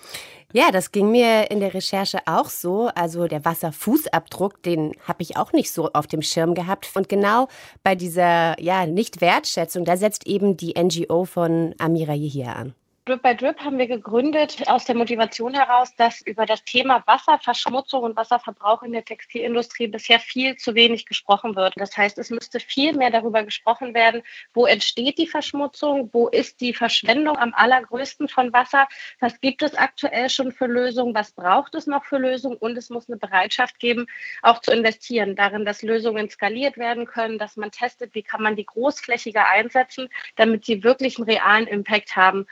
Ja, 0.56 0.70
das 0.70 0.92
ging 0.92 1.10
mir 1.10 1.50
in 1.50 1.58
der 1.58 1.74
Recherche 1.74 2.20
auch 2.26 2.48
so. 2.48 2.88
Also 2.94 3.26
der 3.26 3.44
Wasserfußabdruck, 3.44 4.62
den 4.62 4.92
habe 5.02 5.24
ich 5.24 5.36
auch 5.36 5.52
nicht 5.52 5.72
so 5.72 5.90
auf 5.92 6.06
dem 6.06 6.22
Schirm 6.22 6.54
gehabt. 6.54 6.88
Und 6.94 7.08
genau 7.08 7.48
bei 7.82 7.96
dieser 7.96 8.60
ja, 8.62 8.86
Nicht-Wertschätzung, 8.86 9.84
da 9.84 9.96
setzt 9.96 10.28
eben 10.28 10.56
die 10.56 10.80
NGO 10.80 11.24
von 11.24 11.74
Amira 11.78 12.12
hier 12.12 12.54
an. 12.54 12.74
Drip 13.06 13.20
by 13.20 13.36
Drip 13.36 13.60
haben 13.60 13.76
wir 13.76 13.86
gegründet 13.86 14.66
aus 14.66 14.86
der 14.86 14.94
Motivation 14.94 15.52
heraus, 15.52 15.94
dass 15.94 16.22
über 16.22 16.46
das 16.46 16.64
Thema 16.64 17.02
Wasserverschmutzung 17.06 18.02
und 18.02 18.16
Wasserverbrauch 18.16 18.82
in 18.82 18.92
der 18.92 19.04
Textilindustrie 19.04 19.88
bisher 19.88 20.18
viel 20.18 20.56
zu 20.56 20.74
wenig 20.74 21.04
gesprochen 21.04 21.54
wird. 21.54 21.74
Das 21.76 21.94
heißt, 21.94 22.16
es 22.16 22.30
müsste 22.30 22.60
viel 22.60 22.94
mehr 22.94 23.10
darüber 23.10 23.42
gesprochen 23.42 23.92
werden, 23.92 24.22
wo 24.54 24.64
entsteht 24.64 25.18
die 25.18 25.26
Verschmutzung, 25.26 26.08
wo 26.14 26.28
ist 26.28 26.62
die 26.62 26.72
Verschwendung 26.72 27.36
am 27.36 27.52
allergrößten 27.52 28.26
von 28.28 28.54
Wasser, 28.54 28.88
was 29.20 29.38
gibt 29.42 29.60
es 29.60 29.74
aktuell 29.74 30.30
schon 30.30 30.50
für 30.50 30.66
Lösungen, 30.66 31.14
was 31.14 31.32
braucht 31.32 31.74
es 31.74 31.86
noch 31.86 32.06
für 32.06 32.16
Lösungen 32.16 32.56
und 32.56 32.74
es 32.78 32.88
muss 32.88 33.10
eine 33.10 33.18
Bereitschaft 33.18 33.80
geben, 33.80 34.06
auch 34.40 34.62
zu 34.62 34.72
investieren 34.72 35.36
darin, 35.36 35.66
dass 35.66 35.82
Lösungen 35.82 36.30
skaliert 36.30 36.78
werden 36.78 37.04
können, 37.04 37.38
dass 37.38 37.58
man 37.58 37.70
testet, 37.70 38.14
wie 38.14 38.22
kann 38.22 38.42
man 38.42 38.56
die 38.56 38.64
großflächiger 38.64 39.46
einsetzen, 39.46 40.08
damit 40.36 40.64
sie 40.64 40.82
wirklich 40.82 41.18
einen 41.18 41.28
realen 41.28 41.66
Impact 41.66 42.16
haben. 42.16 42.46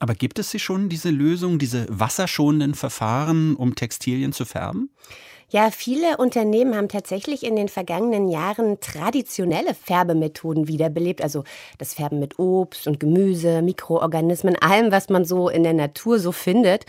Aber 0.00 0.14
gibt 0.14 0.38
es 0.38 0.50
sie 0.50 0.58
schon, 0.58 0.88
diese 0.88 1.10
Lösung, 1.10 1.58
diese 1.58 1.86
wasserschonenden 1.88 2.74
Verfahren, 2.74 3.54
um 3.54 3.74
Textilien 3.74 4.32
zu 4.32 4.46
färben? 4.46 4.90
Ja, 5.50 5.70
viele 5.70 6.16
Unternehmen 6.16 6.76
haben 6.76 6.88
tatsächlich 6.88 7.42
in 7.44 7.56
den 7.56 7.68
vergangenen 7.68 8.28
Jahren 8.28 8.80
traditionelle 8.80 9.74
Färbemethoden 9.74 10.68
wiederbelebt. 10.68 11.22
Also 11.22 11.44
das 11.76 11.92
Färben 11.92 12.18
mit 12.18 12.38
Obst 12.38 12.86
und 12.86 13.00
Gemüse, 13.00 13.60
Mikroorganismen, 13.60 14.56
allem, 14.56 14.90
was 14.90 15.08
man 15.08 15.24
so 15.24 15.48
in 15.48 15.64
der 15.64 15.72
Natur 15.74 16.18
so 16.18 16.32
findet. 16.32 16.86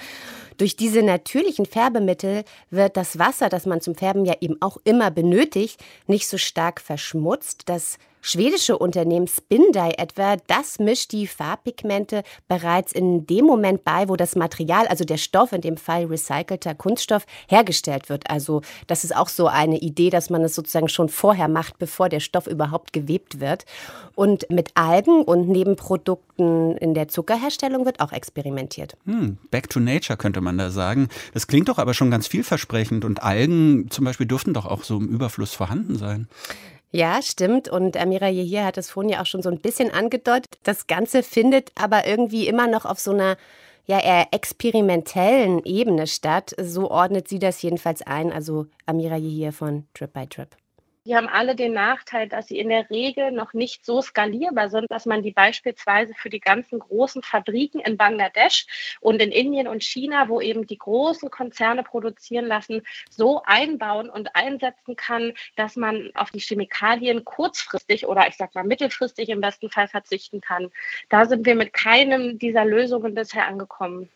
Durch 0.58 0.76
diese 0.76 1.02
natürlichen 1.02 1.66
Färbemittel 1.66 2.44
wird 2.70 2.96
das 2.96 3.18
Wasser, 3.18 3.50
das 3.50 3.66
man 3.66 3.82
zum 3.82 3.96
Färben 3.96 4.26
ja 4.26 4.36
eben 4.42 4.62
auch 4.62 4.78
immer 4.84 5.10
benötigt, 5.10 5.84
nicht 6.06 6.28
so 6.28 6.38
stark 6.38 6.80
verschmutzt. 6.80 7.64
Das 7.66 7.98
schwedische 8.22 8.78
Unternehmen 8.78 9.28
Spindai 9.28 9.92
etwa, 9.98 10.38
das 10.48 10.80
mischt 10.80 11.12
die 11.12 11.28
Farbpigmente 11.28 12.24
bereits 12.48 12.92
in 12.92 13.26
dem 13.26 13.46
Moment 13.46 13.84
bei, 13.84 14.08
wo 14.08 14.16
das 14.16 14.36
Material, 14.36 14.88
also 14.88 15.04
der 15.04 15.18
Stoff, 15.18 15.52
in 15.52 15.62
dem 15.62 15.78
Fall 15.78 16.06
recycelter 16.06 16.76
Kunststoff, 16.76 17.26
hergestellt 17.48 18.10
wird. 18.10 18.30
Also 18.30 18.62
das 18.88 19.04
ist 19.04 19.16
auch 19.16 19.30
so 19.30 19.48
eine 19.48 19.80
Idee, 19.80 20.10
dass 20.10 20.30
man 20.30 20.44
es 20.44 20.56
sozusagen 20.56 20.90
schon 20.90 21.10
vorher 21.10 21.48
macht, 21.48 21.80
bevor 21.80 22.10
der 22.10 22.20
Stoff 22.20 22.48
überhaupt 22.48 22.94
gewebt 22.94 23.40
wird. 23.40 23.66
Und 24.16 24.50
mit 24.50 24.72
Algen 24.76 25.24
und 25.24 25.50
Nebenprodukten 25.50 26.78
in 26.78 26.94
der 26.94 27.08
Zuckerherstellung 27.08 27.86
wird 27.86 28.00
auch 28.00 28.12
experimentiert. 28.12 28.96
Hm, 29.06 29.38
back 29.50 29.70
to 29.70 29.80
nature 29.80 30.18
könnte 30.18 30.42
man 30.42 30.58
da 30.58 30.70
sagen. 30.70 31.10
Das 31.34 31.48
klingt 31.48 31.70
doch 31.70 31.78
aber 31.78 31.94
schon 31.94 32.12
ganz 32.12 32.28
vielversprechend 32.28 33.06
und 33.06 33.24
Algen 33.24 33.90
zum 33.90 34.06
Beispiel 34.06 34.28
dürften 34.28 34.54
doch 34.54 34.66
auch 34.66 34.84
so 34.84 34.98
im 34.98 35.08
Überfluss 35.08 35.54
vorhanden 35.54 35.98
sein. 35.98 36.28
Ja, 36.92 37.22
stimmt. 37.22 37.70
Und 37.70 37.96
Amira 37.98 38.28
hier 38.28 38.66
hat 38.66 38.78
es 38.78 38.90
vorhin 38.90 39.12
ja 39.12 39.22
auch 39.22 39.26
schon 39.26 39.42
so 39.42 39.50
ein 39.50 39.62
bisschen 39.62 39.92
angedeutet. 39.92 40.58
Das 40.64 40.88
Ganze 40.88 41.24
findet 41.24 41.72
aber 41.76 42.06
irgendwie 42.06 42.48
immer 42.48 42.68
noch 42.68 42.86
auf 42.86 43.00
so 43.00 43.12
einer 43.12 43.38
ja 43.86 44.00
eher 44.00 44.28
experimentellen 44.32 45.64
Ebene 45.64 46.06
statt. 46.08 46.54
So 46.62 46.92
ordnet 46.92 47.28
sie 47.28 47.40
das 47.40 47.62
jedenfalls 47.62 48.02
ein. 48.02 48.32
Also 48.32 48.68
Amira 48.86 49.16
hier 49.16 49.54
von 49.54 49.88
Trip 49.94 50.12
by 50.12 50.28
Trip. 50.28 50.50
Die 51.06 51.16
haben 51.16 51.28
alle 51.28 51.56
den 51.56 51.74
Nachteil, 51.74 52.28
dass 52.30 52.48
sie 52.48 52.60
in 52.60 52.70
der 52.70 52.88
Regel 52.92 53.32
noch 53.32 53.54
nicht 53.54 53.84
so 53.84 54.04
skalierbar 54.04 54.70
sind, 54.70 54.86
dass 54.92 55.08
man 55.08 55.24
die 55.24 55.32
beispielsweise 55.32 56.14
für 56.14 56.30
die 56.30 56.40
ganzen 56.40 56.78
großen 56.78 57.24
Fabriken 57.24 57.80
in 57.80 57.98
Bangladesch 57.98 58.98
und 59.00 59.20
in 59.20 59.32
Indien 59.32 59.68
und 59.68 59.84
China, 59.84 60.30
wo 60.30 60.42
eben 60.42 60.68
die 60.68 60.78
großen 60.78 61.32
Konzerne 61.32 61.82
produzieren 61.82 62.46
lassen, 62.46 62.84
so 63.10 63.42
einbauen 63.46 64.12
und 64.12 64.36
einsetzen 64.36 64.96
kann, 64.96 65.34
dass 65.56 65.76
man 65.76 66.12
auf 66.14 66.30
die 66.30 66.40
Chemikalien 66.40 67.26
kurzfristig 67.26 68.06
oder 68.06 68.28
ich 68.28 68.38
sag 68.38 68.54
mal 68.54 68.64
mittelfristig 68.64 69.30
im 69.30 69.42
besten 69.42 69.72
Fall 69.72 69.88
verzichten 69.88 70.40
kann. 70.40 70.70
Da 71.10 71.26
sind 71.26 71.48
wir 71.48 71.56
mit 71.56 71.74
keinem 71.74 72.38
dieser 72.38 72.64
Lösungen 72.64 73.16
bisher 73.16 73.48
angekommen. 73.48 74.12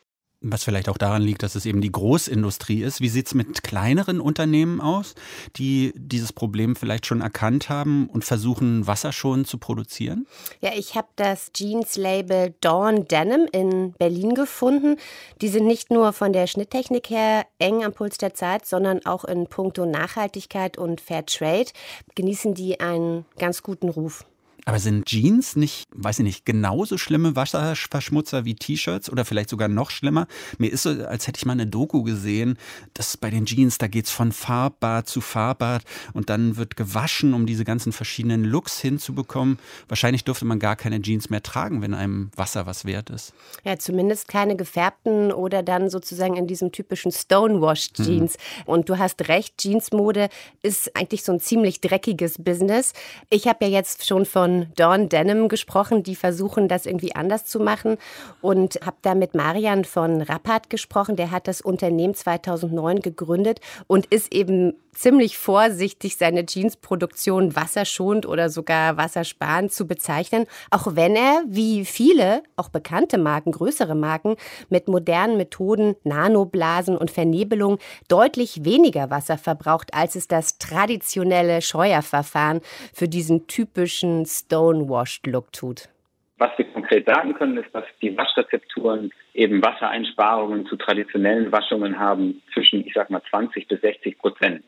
Was 0.47 0.63
vielleicht 0.63 0.89
auch 0.89 0.99
daran 0.99 1.23
liegt, 1.23 1.41
dass 1.41 1.55
es 1.55 1.65
eben 1.65 1.81
die 1.81 1.91
Großindustrie 1.91 2.83
ist. 2.83 3.01
Wie 3.01 3.09
sieht 3.09 3.25
es 3.25 3.33
mit 3.33 3.63
kleineren 3.63 4.21
Unternehmen 4.21 4.79
aus, 4.79 5.15
die 5.55 5.91
dieses 5.95 6.31
Problem 6.31 6.75
vielleicht 6.75 7.07
schon 7.07 7.21
erkannt 7.21 7.67
haben 7.67 8.07
und 8.07 8.23
versuchen, 8.23 8.85
wasserschonend 8.85 9.47
zu 9.47 9.57
produzieren? 9.57 10.27
Ja, 10.61 10.71
ich 10.75 10.93
habe 10.93 11.07
das 11.15 11.51
Jeans-Label 11.51 12.53
Dawn 12.61 13.07
Denim 13.07 13.47
in 13.51 13.93
Berlin 13.93 14.35
gefunden. 14.35 14.97
Die 15.41 15.49
sind 15.49 15.65
nicht 15.65 15.89
nur 15.89 16.13
von 16.13 16.31
der 16.31 16.45
Schnitttechnik 16.45 17.09
her 17.09 17.47
eng 17.57 17.83
am 17.83 17.93
Puls 17.93 18.19
der 18.19 18.35
Zeit, 18.35 18.67
sondern 18.67 19.03
auch 19.03 19.25
in 19.25 19.47
puncto 19.47 19.87
Nachhaltigkeit 19.87 20.77
und 20.77 21.01
Fair 21.01 21.25
Trade 21.25 21.71
genießen 22.13 22.53
die 22.53 22.79
einen 22.79 23.25
ganz 23.39 23.63
guten 23.63 23.89
Ruf. 23.89 24.25
Aber 24.67 24.79
sind 24.79 25.05
Jeans 25.05 25.55
nicht, 25.55 25.87
weiß 25.93 26.19
ich 26.19 26.25
nicht, 26.25 26.45
genauso 26.45 26.97
schlimme 26.97 27.35
Wasserverschmutzer 27.35 28.45
wie 28.45 28.55
T-Shirts 28.55 29.11
oder 29.11 29.23
vielleicht 29.23 29.49
sogar 29.49 29.67
noch 29.67 29.91
schlimmer? 29.91 30.25
Mir 30.57 30.71
ist 30.71 30.83
so, 30.83 30.89
als 30.89 31.27
hätte 31.27 31.37
ich 31.37 31.45
mal 31.45 31.53
eine 31.53 31.67
Doku 31.67 32.01
gesehen, 32.01 32.57
dass 32.95 33.15
bei 33.15 33.29
den 33.29 33.45
Jeans, 33.45 33.77
da 33.77 33.85
geht's 33.85 34.09
von 34.09 34.31
Farbbad 34.31 35.07
zu 35.07 35.21
Farbbad 35.21 35.83
und 36.13 36.31
dann 36.31 36.57
wird 36.57 36.75
gewaschen, 36.75 37.35
um 37.35 37.45
diese 37.45 37.63
ganzen 37.63 37.91
verschiedenen 37.91 38.43
Looks 38.43 38.79
hinzubekommen. 38.79 39.59
Wahrscheinlich 39.87 40.23
dürfte 40.23 40.45
man 40.45 40.57
gar 40.57 40.75
keine 40.75 40.99
Jeans 40.99 41.29
mehr 41.29 41.43
tragen, 41.43 41.83
wenn 41.83 41.93
einem 41.93 42.31
Wasser 42.35 42.65
was 42.65 42.85
wert 42.85 43.11
ist. 43.11 43.33
Ja, 43.63 43.77
zumindest 43.77 44.27
keine 44.27 44.55
gefärbten 44.55 45.31
oder 45.31 45.61
dann 45.61 45.91
sozusagen 45.91 46.37
in 46.37 46.47
diesem 46.47 46.71
typischen 46.71 47.11
Stonewashed 47.11 47.97
Jeans. 47.97 48.37
Mhm. 48.37 48.63
Und 48.65 48.89
du 48.89 48.97
hast 48.97 49.27
recht, 49.27 49.61
Jeansmode 49.61 50.29
ist 50.63 50.95
eigentlich 50.95 51.23
so 51.23 51.33
ein 51.33 51.39
ziemlich 51.39 51.81
dreckiges 51.81 52.39
Business. 52.39 52.93
Ich 53.29 53.47
habe 53.47 53.65
ja 53.65 53.71
jetzt 53.71 54.07
schon 54.07 54.25
von 54.25 54.54
Dawn 54.75 55.09
Denim 55.09 55.47
gesprochen, 55.47 56.03
die 56.03 56.15
versuchen, 56.15 56.67
das 56.67 56.85
irgendwie 56.85 57.15
anders 57.15 57.45
zu 57.45 57.59
machen. 57.59 57.97
Und 58.41 58.79
habe 58.85 58.97
da 59.01 59.15
mit 59.15 59.35
Marian 59.35 59.85
von 59.85 60.21
Rappert 60.21 60.69
gesprochen. 60.69 61.15
Der 61.15 61.31
hat 61.31 61.47
das 61.47 61.61
Unternehmen 61.61 62.15
2009 62.15 63.01
gegründet 63.01 63.59
und 63.87 64.05
ist 64.07 64.33
eben 64.33 64.73
ziemlich 64.95 65.37
vorsichtig, 65.37 66.17
seine 66.17 66.45
Jeansproduktion 66.45 67.55
wasserschonend 67.55 68.25
oder 68.25 68.49
sogar 68.49 68.97
wassersparend 68.97 69.71
zu 69.71 69.87
bezeichnen. 69.87 70.47
Auch 70.71 70.95
wenn 70.95 71.15
er, 71.15 71.43
wie 71.47 71.85
viele, 71.85 72.41
auch 72.55 72.69
bekannte 72.69 73.17
Marken, 73.17 73.51
größere 73.51 73.93
Marken, 73.93 74.35
mit 74.69 74.87
modernen 74.87 75.37
Methoden, 75.37 75.95
Nanoblasen 76.03 76.97
und 76.97 77.11
Vernebelung 77.11 77.77
deutlich 78.07 78.65
weniger 78.65 79.09
Wasser 79.09 79.37
verbraucht, 79.37 79.93
als 79.93 80.15
es 80.15 80.27
das 80.27 80.57
traditionelle 80.57 81.61
Scheuerverfahren 81.61 82.61
für 82.93 83.07
diesen 83.07 83.47
typischen 83.47 84.25
stonewashed 84.25 85.27
Look 85.27 85.51
tut. 85.51 85.89
Was 86.37 86.51
wir 86.57 86.65
konkret 86.65 87.05
sagen 87.05 87.33
können, 87.33 87.57
ist, 87.57 87.73
dass 87.73 87.85
die 88.01 88.17
Waschrezepturen 88.17 89.11
eben 89.33 89.63
Wassereinsparungen 89.63 90.65
zu 90.65 90.75
traditionellen 90.75 91.51
Waschungen 91.51 91.97
haben 91.97 92.41
zwischen, 92.53 92.85
ich 92.85 92.93
sag 92.93 93.09
mal, 93.09 93.21
20 93.29 93.67
bis 93.67 93.79
60 93.79 94.17
Prozent. 94.17 94.63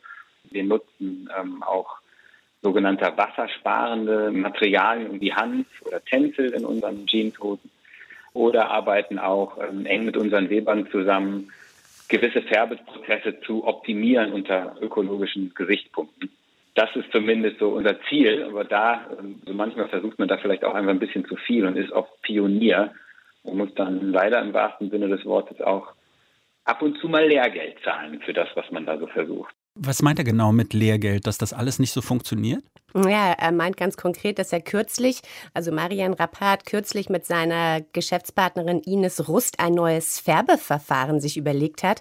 Wir 0.50 0.64
nutzen 0.64 1.28
ähm, 1.38 1.62
auch 1.62 1.98
sogenannte 2.62 3.12
wassersparende 3.16 4.30
Materialien 4.32 5.20
wie 5.20 5.32
Hanf 5.32 5.66
oder 5.82 6.04
Tencel 6.04 6.52
in 6.52 6.64
unseren 6.64 7.06
Jeanshosen 7.06 7.70
oder 8.32 8.70
arbeiten 8.70 9.18
auch 9.18 9.58
ähm, 9.58 9.86
eng 9.86 10.04
mit 10.04 10.16
unseren 10.16 10.50
Webern 10.50 10.88
zusammen, 10.90 11.52
gewisse 12.08 12.42
Färbeprozesse 12.42 13.40
zu 13.40 13.66
optimieren 13.66 14.32
unter 14.32 14.76
ökologischen 14.80 15.52
Gesichtspunkten 15.54 16.30
das 16.78 16.94
ist 16.94 17.10
zumindest 17.10 17.58
so 17.58 17.70
unser 17.70 18.00
Ziel. 18.02 18.44
Aber 18.44 18.62
da, 18.62 19.04
so 19.44 19.52
manchmal 19.52 19.88
versucht 19.88 20.18
man 20.20 20.28
da 20.28 20.38
vielleicht 20.38 20.64
auch 20.64 20.74
einfach 20.74 20.92
ein 20.92 21.00
bisschen 21.00 21.24
zu 21.26 21.34
viel 21.34 21.66
und 21.66 21.76
ist 21.76 21.90
oft 21.90 22.22
Pionier 22.22 22.94
und 23.42 23.58
muss 23.58 23.74
dann 23.74 24.12
leider 24.12 24.40
im 24.40 24.54
wahrsten 24.54 24.88
Sinne 24.88 25.08
des 25.08 25.24
Wortes 25.24 25.60
auch 25.60 25.88
ab 26.64 26.80
und 26.82 26.96
zu 26.98 27.08
mal 27.08 27.26
Lehrgeld 27.26 27.78
zahlen 27.82 28.20
für 28.20 28.32
das, 28.32 28.48
was 28.54 28.70
man 28.70 28.86
da 28.86 28.96
so 28.96 29.08
versucht. 29.08 29.52
Was 29.80 30.02
meint 30.02 30.18
er 30.18 30.24
genau 30.24 30.52
mit 30.52 30.74
Lehrgeld, 30.74 31.26
dass 31.26 31.38
das 31.38 31.52
alles 31.52 31.78
nicht 31.78 31.92
so 31.92 32.02
funktioniert? 32.02 32.64
Ja, 32.94 33.32
er 33.32 33.52
meint 33.52 33.76
ganz 33.76 33.96
konkret, 33.96 34.38
dass 34.38 34.52
er 34.52 34.62
kürzlich, 34.62 35.20
also 35.52 35.70
Marian 35.70 36.14
Rappard, 36.14 36.64
kürzlich 36.64 37.10
mit 37.10 37.26
seiner 37.26 37.82
Geschäftspartnerin 37.92 38.80
Ines 38.80 39.28
Rust 39.28 39.60
ein 39.60 39.74
neues 39.74 40.18
Färbeverfahren 40.18 41.20
sich 41.20 41.36
überlegt 41.36 41.82
hat. 41.82 42.00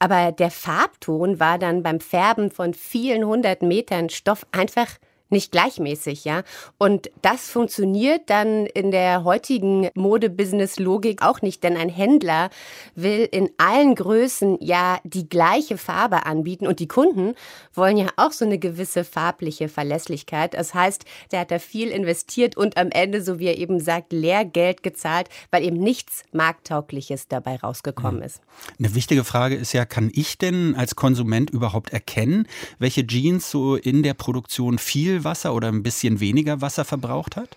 Aber 0.00 0.32
der 0.32 0.50
Farbton 0.50 1.38
war 1.38 1.58
dann 1.58 1.82
beim 1.82 2.00
Färben 2.00 2.50
von 2.50 2.74
vielen 2.74 3.24
hundert 3.24 3.62
Metern 3.62 4.10
Stoff 4.10 4.44
einfach 4.50 4.88
nicht 5.30 5.52
gleichmäßig, 5.52 6.24
ja. 6.24 6.42
Und 6.78 7.10
das 7.22 7.50
funktioniert 7.50 8.30
dann 8.30 8.66
in 8.66 8.90
der 8.90 9.24
heutigen 9.24 9.88
Modebusiness-Logik 9.94 11.22
auch 11.22 11.42
nicht, 11.42 11.64
denn 11.64 11.76
ein 11.76 11.88
Händler 11.88 12.50
will 12.94 13.28
in 13.30 13.50
allen 13.56 13.94
Größen 13.94 14.58
ja 14.60 14.98
die 15.04 15.28
gleiche 15.28 15.78
Farbe 15.78 16.26
anbieten 16.26 16.66
und 16.66 16.78
die 16.78 16.88
Kunden 16.88 17.34
wollen 17.72 17.96
ja 17.96 18.08
auch 18.16 18.32
so 18.32 18.44
eine 18.44 18.58
gewisse 18.58 19.04
farbliche 19.04 19.68
Verlässlichkeit. 19.68 20.54
Das 20.54 20.74
heißt, 20.74 21.04
der 21.32 21.40
hat 21.40 21.50
da 21.50 21.58
viel 21.58 21.88
investiert 21.88 22.56
und 22.56 22.76
am 22.76 22.90
Ende, 22.90 23.22
so 23.22 23.38
wie 23.38 23.46
er 23.46 23.58
eben 23.58 23.80
sagt, 23.80 24.12
Lehrgeld 24.12 24.82
gezahlt, 24.82 25.28
weil 25.50 25.64
eben 25.64 25.78
nichts 25.78 26.22
Markttaugliches 26.32 27.28
dabei 27.28 27.56
rausgekommen 27.56 28.22
ist. 28.22 28.40
Eine 28.78 28.94
wichtige 28.94 29.24
Frage 29.24 29.56
ist 29.56 29.72
ja, 29.72 29.84
kann 29.84 30.10
ich 30.12 30.38
denn 30.38 30.74
als 30.76 30.94
Konsument 30.94 31.50
überhaupt 31.50 31.92
erkennen, 31.92 32.46
welche 32.78 33.06
Jeans 33.06 33.50
so 33.50 33.76
in 33.76 34.02
der 34.02 34.14
Produktion 34.14 34.78
Wasser 35.24 35.54
oder 35.54 35.68
ein 35.68 35.82
bisschen 35.82 36.20
weniger 36.20 36.60
Wasser 36.60 36.84
verbraucht 36.84 37.36
hat? 37.36 37.56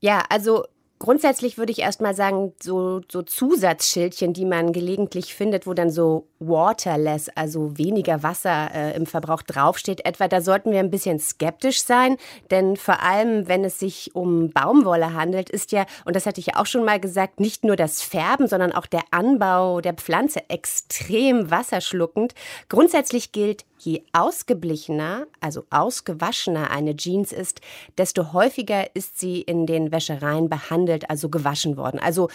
Ja, 0.00 0.24
also 0.28 0.64
Grundsätzlich 1.04 1.58
würde 1.58 1.72
ich 1.72 1.80
erstmal 1.80 2.14
sagen, 2.14 2.54
so, 2.62 3.02
so 3.10 3.20
Zusatzschildchen, 3.22 4.32
die 4.32 4.46
man 4.46 4.72
gelegentlich 4.72 5.34
findet, 5.34 5.66
wo 5.66 5.74
dann 5.74 5.90
so 5.90 6.28
waterless, 6.38 7.28
also 7.34 7.76
weniger 7.76 8.22
Wasser 8.22 8.70
äh, 8.72 8.96
im 8.96 9.04
Verbrauch 9.04 9.42
draufsteht, 9.42 10.06
etwa, 10.06 10.28
da 10.28 10.40
sollten 10.40 10.70
wir 10.70 10.78
ein 10.78 10.90
bisschen 10.90 11.18
skeptisch 11.18 11.82
sein, 11.82 12.16
denn 12.50 12.76
vor 12.76 13.02
allem, 13.02 13.48
wenn 13.48 13.64
es 13.64 13.78
sich 13.80 14.14
um 14.14 14.50
Baumwolle 14.50 15.12
handelt, 15.12 15.50
ist 15.50 15.72
ja, 15.72 15.84
und 16.06 16.14
das 16.16 16.26
hatte 16.26 16.40
ich 16.40 16.46
ja 16.46 16.56
auch 16.56 16.66
schon 16.66 16.84
mal 16.84 17.00
gesagt, 17.00 17.38
nicht 17.38 17.64
nur 17.64 17.76
das 17.76 18.00
Färben, 18.00 18.46
sondern 18.46 18.72
auch 18.72 18.86
der 18.86 19.02
Anbau 19.10 19.80
der 19.80 19.94
Pflanze 19.94 20.48
extrem 20.48 21.50
wasserschluckend. 21.50 22.34
Grundsätzlich 22.68 23.32
gilt, 23.32 23.66
je 23.84 24.02
ausgeblichener, 24.12 25.26
also 25.40 25.64
ausgewaschener 25.70 26.70
eine 26.70 26.96
Jeans 26.96 27.32
ist, 27.32 27.60
desto 27.98 28.32
häufiger 28.32 28.94
ist 28.94 29.18
sie 29.18 29.40
in 29.42 29.66
den 29.66 29.92
Wäschereien 29.92 30.48
behandelt, 30.48 31.10
also 31.10 31.28
gewaschen 31.28 31.76
worden. 31.76 32.00
Also 32.00 32.28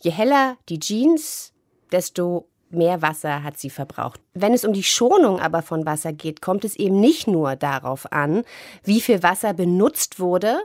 je 0.00 0.10
heller 0.10 0.56
die 0.68 0.80
Jeans, 0.80 1.52
desto 1.92 2.48
mehr 2.70 3.02
Wasser 3.02 3.42
hat 3.42 3.58
sie 3.58 3.70
verbraucht. 3.70 4.20
Wenn 4.34 4.52
es 4.52 4.64
um 4.64 4.72
die 4.72 4.82
Schonung 4.82 5.40
aber 5.40 5.62
von 5.62 5.86
Wasser 5.86 6.12
geht, 6.12 6.42
kommt 6.42 6.64
es 6.64 6.76
eben 6.76 7.00
nicht 7.00 7.26
nur 7.26 7.56
darauf 7.56 8.12
an, 8.12 8.44
wie 8.84 9.00
viel 9.00 9.22
Wasser 9.22 9.54
benutzt 9.54 10.20
wurde 10.20 10.58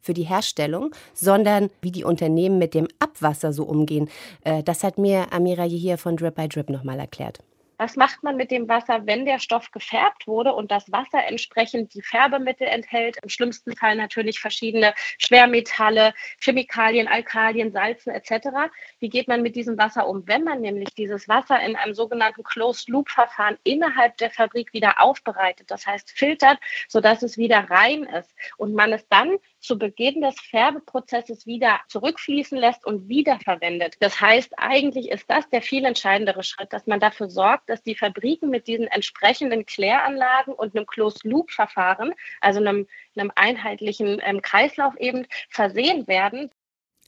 für 0.00 0.14
die 0.14 0.24
Herstellung, 0.24 0.94
sondern 1.14 1.70
wie 1.82 1.92
die 1.92 2.04
Unternehmen 2.04 2.58
mit 2.58 2.74
dem 2.74 2.88
Abwasser 2.98 3.52
so 3.52 3.64
umgehen. 3.64 4.08
Äh, 4.44 4.62
das 4.62 4.82
hat 4.82 4.98
mir 4.98 5.32
Amira 5.32 5.64
hier 5.64 5.98
von 5.98 6.16
Drip 6.16 6.34
by 6.34 6.48
Drip 6.48 6.70
nochmal 6.70 6.98
erklärt. 6.98 7.40
Was 7.80 7.96
macht 7.96 8.22
man 8.22 8.36
mit 8.36 8.50
dem 8.50 8.68
Wasser, 8.68 9.06
wenn 9.06 9.24
der 9.24 9.38
Stoff 9.38 9.70
gefärbt 9.70 10.26
wurde 10.26 10.52
und 10.52 10.70
das 10.70 10.92
Wasser 10.92 11.26
entsprechend 11.26 11.94
die 11.94 12.02
Färbemittel 12.02 12.66
enthält? 12.66 13.16
Im 13.22 13.30
schlimmsten 13.30 13.74
Fall 13.74 13.96
natürlich 13.96 14.38
verschiedene 14.38 14.92
Schwermetalle, 15.16 16.12
Chemikalien, 16.38 17.08
Alkalien, 17.08 17.72
Salzen 17.72 18.12
etc. 18.12 18.70
Wie 18.98 19.08
geht 19.08 19.28
man 19.28 19.40
mit 19.40 19.56
diesem 19.56 19.78
Wasser 19.78 20.06
um, 20.06 20.28
wenn 20.28 20.44
man 20.44 20.60
nämlich 20.60 20.92
dieses 20.92 21.26
Wasser 21.26 21.58
in 21.62 21.74
einem 21.74 21.94
sogenannten 21.94 22.42
Closed-Loop-Verfahren 22.42 23.56
innerhalb 23.64 24.14
der 24.18 24.30
Fabrik 24.30 24.74
wieder 24.74 25.00
aufbereitet, 25.00 25.70
das 25.70 25.86
heißt 25.86 26.10
filtert, 26.10 26.58
sodass 26.86 27.22
es 27.22 27.38
wieder 27.38 27.70
rein 27.70 28.02
ist 28.02 28.30
und 28.58 28.74
man 28.74 28.92
es 28.92 29.08
dann 29.08 29.38
zu 29.60 29.78
Beginn 29.78 30.22
des 30.22 30.40
Färbeprozesses 30.40 31.46
wieder 31.46 31.80
zurückfließen 31.88 32.58
lässt 32.58 32.86
und 32.86 33.08
wiederverwendet. 33.08 33.96
Das 34.00 34.20
heißt, 34.20 34.54
eigentlich 34.56 35.10
ist 35.10 35.30
das 35.30 35.48
der 35.50 35.62
viel 35.62 35.84
entscheidendere 35.84 36.42
Schritt, 36.42 36.72
dass 36.72 36.86
man 36.86 37.00
dafür 37.00 37.30
sorgt, 37.30 37.68
dass 37.68 37.82
die 37.82 37.94
Fabriken 37.94 38.50
mit 38.50 38.66
diesen 38.66 38.86
entsprechenden 38.86 39.66
Kläranlagen 39.66 40.54
und 40.54 40.74
einem 40.74 40.86
Closed-Loop-Verfahren, 40.86 42.14
also 42.40 42.60
einem, 42.60 42.86
einem 43.14 43.30
einheitlichen 43.34 44.20
ähm, 44.24 44.42
Kreislauf 44.42 44.96
eben, 44.96 45.26
versehen 45.48 46.06
werden, 46.06 46.50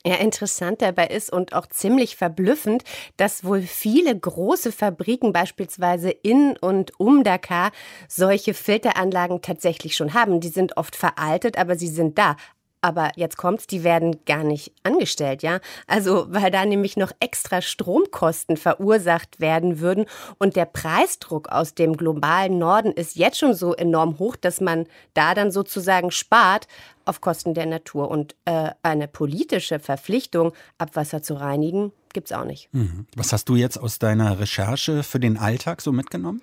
ja, 0.05 0.17
interessant 0.17 0.83
dabei 0.83 1.07
ist 1.07 1.33
und 1.33 1.53
auch 1.53 1.67
ziemlich 1.67 2.17
verblüffend, 2.17 2.83
dass 3.17 3.45
wohl 3.45 3.63
viele 3.63 4.19
große 4.19 4.73
Fabriken 4.73 5.33
beispielsweise 5.33 6.11
in 6.11 6.57
und 6.61 6.99
um 6.99 7.23
Dakar 7.23 7.71
solche 8.09 8.55
Filteranlagen 8.55 9.43
tatsächlich 9.43 9.95
schon 9.95 10.15
haben. 10.15 10.41
Die 10.41 10.49
sind 10.49 10.77
oft 10.77 10.97
veraltet, 10.97 11.57
aber 11.57 11.77
sie 11.77 11.89
sind 11.89 12.19
da. 12.19 12.37
Aber 12.83 13.13
jetzt 13.15 13.37
kommt's, 13.37 13.69
die 13.69 13.85
werden 13.85 14.25
gar 14.27 14.43
nicht 14.43 14.73
angestellt, 14.83 15.43
ja? 15.45 15.61
Also, 15.87 16.27
weil 16.29 16.51
da 16.51 16.67
nämlich 16.67 16.97
noch 16.97 17.13
extra 17.21 17.63
Stromkosten 17.63 18.57
verursacht 18.57 19.41
werden 19.41 19.79
würden 19.79 20.07
und 20.39 20.57
der 20.57 20.65
Preisdruck 20.65 21.49
aus 21.49 21.75
dem 21.75 21.97
globalen 21.97 22.59
Norden 22.59 22.91
ist 22.91 23.15
jetzt 23.17 23.39
schon 23.39 23.55
so 23.55 23.73
enorm 23.73 24.19
hoch, 24.19 24.35
dass 24.35 24.61
man 24.61 24.87
da 25.15 25.35
dann 25.35 25.53
sozusagen 25.53 26.11
spart 26.11 26.67
auf 27.05 27.21
Kosten 27.21 27.55
der 27.55 27.67
Natur 27.67 28.11
und 28.11 28.35
äh, 28.45 28.71
eine 28.83 29.09
politische 29.09 29.79
Verpflichtung, 29.79 30.53
Abwasser 30.79 31.23
zu 31.23 31.35
reinigen, 31.35 31.93
gibt's 32.13 32.33
auch 32.33 32.45
nicht. 32.45 32.69
Mhm. 32.73 33.07
Was 33.17 33.33
hast 33.33 33.49
du 33.49 33.57
jetzt 33.57 33.79
aus 33.79 33.99
deiner 33.99 34.39
Recherche 34.39 35.03
für 35.03 35.21
den 35.21 35.37
Alltag 35.37 35.81
so 35.81 35.93
mitgenommen? 35.93 36.43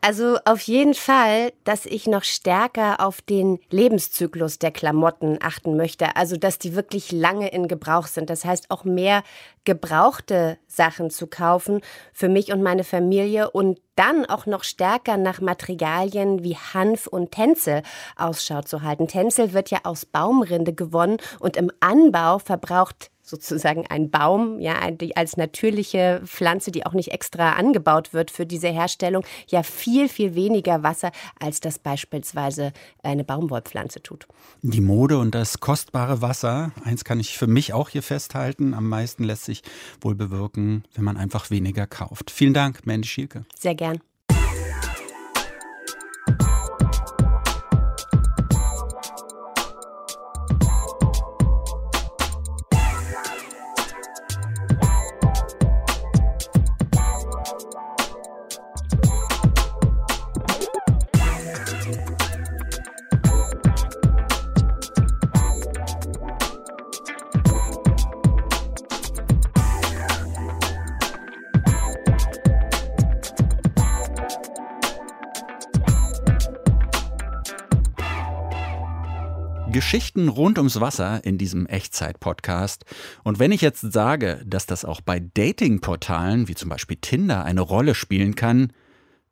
Also 0.00 0.38
auf 0.44 0.60
jeden 0.60 0.94
Fall, 0.94 1.52
dass 1.64 1.84
ich 1.84 2.06
noch 2.06 2.22
stärker 2.22 3.04
auf 3.04 3.20
den 3.20 3.58
Lebenszyklus 3.70 4.60
der 4.60 4.70
Klamotten 4.70 5.38
achten 5.40 5.76
möchte. 5.76 6.14
Also 6.14 6.36
dass 6.36 6.60
die 6.60 6.76
wirklich 6.76 7.10
lange 7.10 7.48
in 7.48 7.66
Gebrauch 7.66 8.06
sind. 8.06 8.30
Das 8.30 8.44
heißt 8.44 8.70
auch 8.70 8.84
mehr 8.84 9.24
gebrauchte 9.64 10.56
Sachen 10.68 11.10
zu 11.10 11.26
kaufen 11.26 11.80
für 12.12 12.28
mich 12.28 12.52
und 12.52 12.62
meine 12.62 12.84
Familie 12.84 13.50
und 13.50 13.80
dann 13.96 14.24
auch 14.24 14.46
noch 14.46 14.62
stärker 14.62 15.16
nach 15.16 15.40
Materialien 15.40 16.44
wie 16.44 16.56
Hanf 16.56 17.08
und 17.08 17.32
Tencel 17.32 17.82
Ausschau 18.16 18.62
zu 18.62 18.82
halten. 18.82 19.08
Tencel 19.08 19.52
wird 19.52 19.70
ja 19.70 19.80
aus 19.82 20.06
Baumrinde 20.06 20.74
gewonnen 20.74 21.16
und 21.40 21.56
im 21.56 21.72
Anbau 21.80 22.38
verbraucht 22.38 23.10
sozusagen 23.28 23.86
ein 23.88 24.10
Baum, 24.10 24.58
ja, 24.60 24.76
als 25.14 25.36
natürliche 25.36 26.22
Pflanze, 26.24 26.70
die 26.70 26.86
auch 26.86 26.94
nicht 26.94 27.12
extra 27.12 27.52
angebaut 27.52 28.12
wird 28.12 28.30
für 28.30 28.46
diese 28.46 28.68
Herstellung, 28.68 29.24
ja 29.48 29.62
viel, 29.62 30.08
viel 30.08 30.34
weniger 30.34 30.82
Wasser, 30.82 31.12
als 31.38 31.60
das 31.60 31.78
beispielsweise 31.78 32.72
eine 33.02 33.24
Baumwollpflanze 33.24 34.02
tut. 34.02 34.26
Die 34.62 34.80
Mode 34.80 35.18
und 35.18 35.34
das 35.34 35.60
kostbare 35.60 36.22
Wasser, 36.22 36.72
eins 36.84 37.04
kann 37.04 37.20
ich 37.20 37.36
für 37.36 37.46
mich 37.46 37.72
auch 37.72 37.90
hier 37.90 38.02
festhalten, 38.02 38.74
am 38.74 38.88
meisten 38.88 39.24
lässt 39.24 39.44
sich 39.44 39.62
wohl 40.00 40.14
bewirken, 40.14 40.84
wenn 40.94 41.04
man 41.04 41.16
einfach 41.16 41.50
weniger 41.50 41.86
kauft. 41.86 42.30
Vielen 42.30 42.54
Dank, 42.54 42.86
Mandy 42.86 43.08
Schielke. 43.08 43.44
Sehr 43.58 43.74
gern. 43.74 44.00
Geschichten 79.88 80.28
rund 80.28 80.58
ums 80.58 80.82
Wasser 80.82 81.24
in 81.24 81.38
diesem 81.38 81.64
Echtzeit-Podcast. 81.64 82.84
Und 83.24 83.38
wenn 83.38 83.52
ich 83.52 83.62
jetzt 83.62 83.90
sage, 83.90 84.42
dass 84.44 84.66
das 84.66 84.84
auch 84.84 85.00
bei 85.00 85.18
Dating-Portalen 85.18 86.46
wie 86.46 86.54
zum 86.54 86.68
Beispiel 86.68 86.98
Tinder 87.00 87.42
eine 87.46 87.62
Rolle 87.62 87.94
spielen 87.94 88.34
kann, 88.34 88.74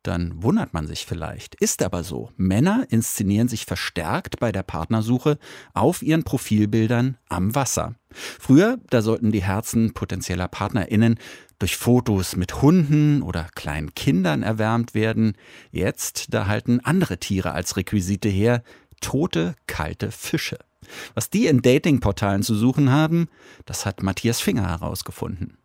dann 0.01 0.41
wundert 0.41 0.73
man 0.73 0.87
sich 0.87 1.05
vielleicht. 1.05 1.53
Ist 1.53 1.83
aber 1.83 2.03
so. 2.03 2.31
Männer 2.37 2.87
inszenieren 2.89 3.47
sich 3.47 3.65
verstärkt 3.67 4.39
bei 4.39 4.51
der 4.51 4.63
Partnersuche 4.63 5.37
auf 5.75 6.01
ihren 6.01 6.23
Profilbildern 6.23 7.17
am 7.29 7.53
Wasser. 7.53 7.93
Früher, 8.09 8.79
da 8.89 9.03
sollten 9.03 9.31
die 9.31 9.43
Herzen 9.43 9.93
potenzieller 9.93 10.47
PartnerInnen 10.47 11.19
durch 11.59 11.77
Fotos 11.77 12.35
mit 12.35 12.63
Hunden 12.63 13.21
oder 13.21 13.47
kleinen 13.53 13.93
Kindern 13.93 14.41
erwärmt 14.41 14.95
werden. 14.95 15.33
Jetzt, 15.69 16.33
da 16.33 16.47
halten 16.47 16.79
andere 16.79 17.19
Tiere 17.19 17.51
als 17.51 17.77
Requisite 17.77 18.29
her, 18.29 18.63
tote, 19.01 19.55
kalte 19.67 20.11
Fische. 20.11 20.57
Was 21.15 21.29
die 21.29 21.47
in 21.47 21.61
Datingportalen 21.61 22.43
zu 22.43 22.55
suchen 22.55 22.91
haben, 22.91 23.29
das 23.65 23.85
hat 23.85 24.03
Matthias 24.03 24.39
Finger 24.41 24.69
herausgefunden. 24.69 25.57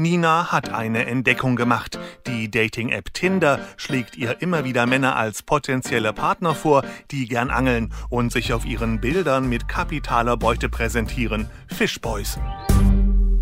Nina 0.00 0.50
hat 0.50 0.72
eine 0.72 1.04
Entdeckung 1.06 1.56
gemacht. 1.56 1.98
Die 2.26 2.50
Dating-App 2.50 3.12
Tinder 3.12 3.60
schlägt 3.76 4.16
ihr 4.16 4.40
immer 4.40 4.64
wieder 4.64 4.86
Männer 4.86 5.16
als 5.16 5.42
potenzielle 5.42 6.14
Partner 6.14 6.54
vor, 6.54 6.84
die 7.10 7.26
gern 7.28 7.50
angeln 7.50 7.92
und 8.08 8.32
sich 8.32 8.52
auf 8.54 8.64
ihren 8.64 9.00
Bildern 9.00 9.48
mit 9.48 9.68
kapitaler 9.68 10.38
Beute 10.38 10.70
präsentieren. 10.70 11.50
Fishboys. 11.68 12.38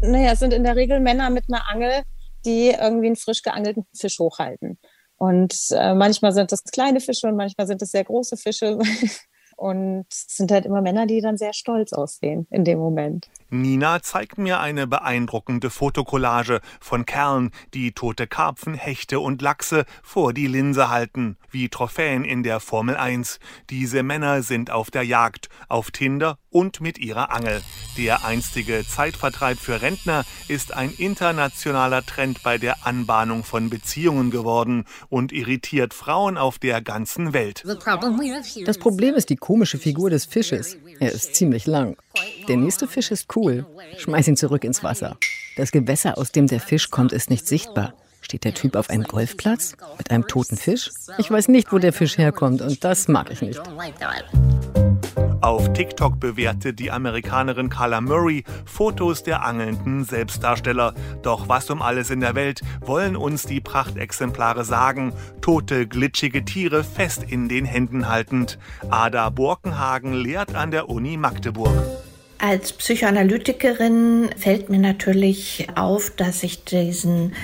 Naja, 0.01 0.33
es 0.33 0.41
sind 0.41 0.53
in 0.53 0.65
der 0.65 0.75
Regel 0.75 1.01
Männer 1.01 1.31
mit 1.31 1.45
einer 1.49 1.69
Angel, 1.69 2.03
die 2.45 2.71
irgendwie 2.71 3.07
einen 3.07 3.17
frisch 3.17 3.43
geangelten 3.43 3.87
Fisch 3.95 4.19
hochhalten. 4.19 4.79
Und 5.19 5.55
äh, 5.73 5.95
manchmal 5.95 6.33
sind 6.33 6.53
das 6.53 6.65
kleine 6.65 7.01
Fische 7.01 7.27
und 7.27 7.37
manchmal 7.37 7.67
sind 7.67 7.83
es 7.83 7.91
sehr 7.91 8.05
große 8.05 8.37
Fische. 8.37 8.79
Und 9.57 10.07
es 10.09 10.37
sind 10.37 10.53
halt 10.53 10.67
immer 10.67 10.81
Männer, 10.83 11.07
die 11.07 11.21
dann 11.21 11.37
sehr 11.37 11.53
stolz 11.53 11.93
aussehen 11.93 12.47
in 12.51 12.63
dem 12.63 12.79
Moment. 12.79 13.29
Nina 13.51 14.03
zeigt 14.03 14.37
mir 14.37 14.61
eine 14.61 14.87
beeindruckende 14.87 15.71
Fotokollage 15.71 16.61
von 16.81 17.07
Kerlen, 17.07 17.51
die 17.73 17.93
tote 17.93 18.27
Karpfen, 18.27 18.75
Hechte 18.75 19.21
und 19.21 19.41
Lachse 19.41 19.87
vor 20.03 20.35
die 20.35 20.47
Linse 20.47 20.91
halten, 20.91 21.39
wie 21.51 21.71
Trophäen 21.71 22.25
in 22.25 22.43
der 22.43 22.61
Formel 22.61 22.97
1. 22.97 23.39
Diese 23.71 24.03
Männer 24.03 24.43
sind 24.43 24.71
auf 24.71 24.91
der 24.91 25.03
Jagd, 25.03 25.49
auf 25.69 25.91
Tinder 25.91 26.39
und 26.51 26.81
mit 26.83 26.99
ihrer 26.99 27.31
Angel. 27.33 27.63
Der 27.97 28.25
einstige 28.25 28.85
Zeitvertreib 28.87 29.59
für 29.59 29.81
Rentner 29.81 30.25
ist 30.49 30.75
ein 30.75 30.93
internationaler 30.93 32.05
Trend 32.05 32.43
bei 32.43 32.59
der 32.59 32.87
Anbahnung 32.87 33.45
von 33.45 33.71
Beziehungen 33.71 34.31
geworden 34.31 34.85
und 35.09 35.33
irritiert 35.33 35.95
Frauen 35.95 36.37
auf 36.37 36.59
der 36.59 36.83
ganzen 36.83 37.33
Welt. 37.33 37.65
Das 37.65 38.79
Problem 38.79 39.15
ist 39.15 39.31
die 39.31 39.37
komische 39.37 39.79
Figur 39.79 40.11
des 40.11 40.27
Fisches. 40.27 40.77
Er 41.01 41.13
ist 41.13 41.35
ziemlich 41.35 41.67
lang. 41.67 41.97
Der 42.49 42.57
nächste 42.57 42.87
Fisch 42.87 43.11
ist 43.11 43.35
cool. 43.37 43.67
Schmeiß 43.99 44.29
ihn 44.29 44.37
zurück 44.37 44.65
ins 44.65 44.83
Wasser. 44.83 45.17
Das 45.57 45.73
Gewässer, 45.73 46.19
aus 46.19 46.33
dem 46.33 46.47
der 46.47 46.61
Fisch 46.61 46.91
kommt, 46.91 47.13
ist 47.13 47.31
nicht 47.31 47.47
sichtbar. 47.47 47.95
Steht 48.21 48.45
der 48.45 48.55
Typ 48.55 48.77
auf 48.77 48.91
einem 48.91 49.05
Golfplatz 49.05 49.77
mit 49.97 50.11
einem 50.11 50.27
toten 50.27 50.57
Fisch? 50.57 50.91
Ich 51.19 51.31
weiß 51.31 51.49
nicht, 51.49 51.73
wo 51.73 51.79
der 51.79 51.93
Fisch 51.93 52.19
herkommt 52.19 52.61
und 52.61 52.85
das 52.85 53.09
mag 53.09 53.31
ich 53.31 53.43
nicht. 53.43 53.61
Auf 55.41 55.73
TikTok 55.73 56.19
bewertet 56.19 56.79
die 56.79 56.91
Amerikanerin 56.91 57.71
Carla 57.71 58.01
Murray 58.01 58.45
Fotos 58.67 59.23
der 59.23 59.45
angelnden 59.45 60.05
Selbstdarsteller. 60.05 60.95
Doch 61.23 61.49
was 61.49 61.71
um 61.71 61.81
alles 61.81 62.11
in 62.11 62.21
der 62.21 62.35
Welt 62.35 62.61
wollen 62.81 63.17
uns 63.17 63.45
die 63.45 63.61
Prachtexemplare 63.61 64.65
sagen? 64.65 65.13
Tote, 65.41 65.87
glitschige 65.87 66.45
Tiere 66.45 66.83
fest 66.83 67.25
in 67.27 67.49
den 67.49 67.65
Händen 67.65 68.09
haltend. 68.09 68.59
Ada 68.91 69.31
Borkenhagen 69.31 70.13
lehrt 70.13 70.55
an 70.55 70.71
der 70.71 70.89
Uni 70.89 71.17
Magdeburg. 71.17 71.73
Als 72.41 72.73
Psychoanalytikerin 72.73 74.31
fällt 74.37 74.71
mir 74.71 74.79
natürlich 74.79 75.67
auf, 75.75 76.11
dass 76.11 76.45
ich 76.45 76.65
diesen 76.65 77.35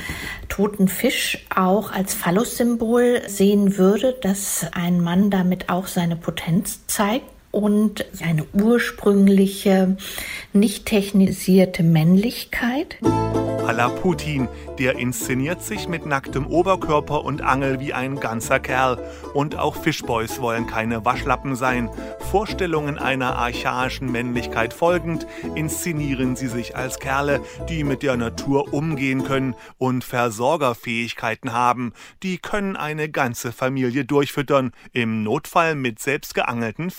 toten 0.49 0.87
Fisch 0.87 1.45
auch 1.55 1.91
als 1.91 2.15
Phallus-Symbol 2.15 3.23
sehen 3.27 3.77
würde, 3.77 4.17
dass 4.23 4.65
ein 4.73 5.01
Mann 5.01 5.31
damit 5.31 5.69
auch 5.69 5.89
seine 5.89 6.15
Potenz 6.15 6.87
zeigt 6.87 7.34
und 7.55 8.05
eine 8.21 8.45
ursprüngliche, 8.53 9.97
nicht 10.53 10.87
technisierte 10.87 11.83
Männlichkeit. 11.83 12.99
A 13.67 13.71
la 13.71 13.89
Putin, 13.89 14.47
der 14.79 14.99
inszeniert 14.99 15.63
sich 15.63 15.89
mit 15.89 16.05
nacktem 16.05 16.47
Oberkörper 16.47 17.25
und 17.25 17.41
Angel 17.41 17.81
wie 17.81 17.95
ein 17.95 18.21
ganzer 18.21 18.61
Kerl. 18.61 18.99
Und 19.33 19.57
auch 19.57 19.77
Fishboys 19.77 20.39
wollen 20.39 20.67
keine 20.67 21.07
Waschlappen 21.07 21.57
sein. 21.57 21.89
Vorstellungen 22.31 22.99
einer 22.99 23.37
archaischen 23.37 24.13
Männlichkeit 24.13 24.75
folgend, 24.75 25.27
inszenieren 25.55 26.37
sie 26.37 26.49
sich 26.49 26.77
als 26.77 26.99
Kerle, 26.99 27.41
die 27.71 27.85
mit 27.85 28.03
der 28.03 28.19
Natur 28.19 28.75
umgehen 28.75 29.25
können 29.25 29.55
und 29.79 30.05
Versorgerfähigkeiten 30.05 31.55
haben. 31.55 31.95
Die 32.23 32.37
können 32.37 32.77
eine 32.77 33.09
ganze 33.09 33.51
Familie 33.51 34.05
durchfüttern, 34.05 34.73
im 34.93 35.23
Notfall 35.23 35.75
mit 35.75 36.01
selbst 36.01 36.35
geangelten 36.35 36.91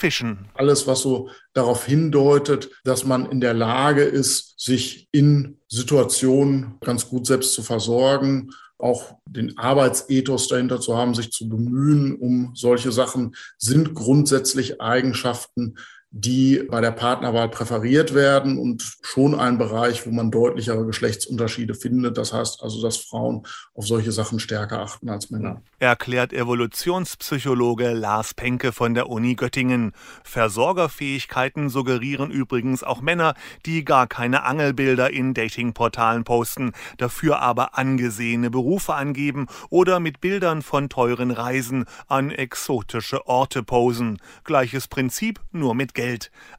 Alles, 0.54 0.88
was 0.88 1.02
so 1.02 1.30
darauf 1.54 1.86
hindeutet, 1.86 2.70
dass 2.84 3.06
man 3.06 3.30
in 3.32 3.42
der 3.42 3.54
Lage 3.54 4.04
ist, 4.04 4.60
sich 4.60 5.08
in 5.12 5.58
Situationen 5.68 6.76
ganz 6.82 7.10
gut 7.10 7.26
selbst 7.26 7.54
zu 7.54 7.64
versorgen, 7.64 8.52
auch 8.78 9.16
den 9.26 9.58
Arbeitsethos 9.58 10.48
dahinter 10.48 10.82
zu 10.82 10.98
haben, 10.98 11.16
sich 11.16 11.32
zu 11.32 11.48
bemühen 11.48 12.16
um 12.16 12.52
solche 12.56 12.92
Sachen, 12.92 13.36
sind 13.58 13.94
grundsätzlich 13.94 14.82
Eigenschaften, 14.82 15.76
die 16.18 16.64
bei 16.70 16.80
der 16.80 16.92
Partnerwahl 16.92 17.50
präferiert 17.50 18.14
werden 18.14 18.58
und 18.58 19.00
schon 19.02 19.36
ein 19.36 19.58
Bereich, 19.58 20.08
wo 20.08 20.12
man 20.12 20.32
deutlichere 20.32 20.86
Geschlechtsunterschiede 20.86 21.74
findet. 21.74 22.18
Das 22.18 22.32
heißt 22.32 22.64
also, 22.64 22.82
dass 22.82 22.96
Frauen 22.96 23.46
auf 23.74 23.86
solche 23.86 24.14
Sachen 24.14 24.40
stärker 24.40 24.80
achten 24.80 25.10
als 25.10 25.30
Männer. 25.30 25.62
Erklärt 25.78 26.32
Evolutionspsychologe 26.32 27.92
Lars 27.92 28.34
Penke 28.34 28.72
von 28.72 28.94
der 28.94 29.10
Uni 29.10 29.36
Göttingen. 29.36 29.92
Versorgerfähigkeiten 30.24 31.68
suggerieren 31.68 32.32
übrigens 32.32 32.82
auch 32.82 33.02
Männer, 33.02 33.34
die 33.66 33.84
gar 33.84 34.08
keine 34.08 34.44
Angelbilder 34.44 35.12
in 35.12 35.34
Datingportalen 35.34 36.24
posten, 36.24 36.72
dafür 36.98 37.42
aber 37.42 37.78
angesehene 37.78 38.50
Berufe 38.50 38.94
angeben 38.94 39.48
oder 39.70 40.00
mit 40.00 40.22
Bildern 40.22 40.62
von 40.62 40.88
teuren 40.88 41.32
Reisen 41.32 41.84
an 42.08 42.32
exotische 42.32 43.28
Orte 43.28 43.64
posen. 43.64 44.22
Gleiches 44.46 44.88
Prinzip, 44.88 45.42
nur 45.52 45.76
mit 45.76 45.94
Geld. 45.94 46.05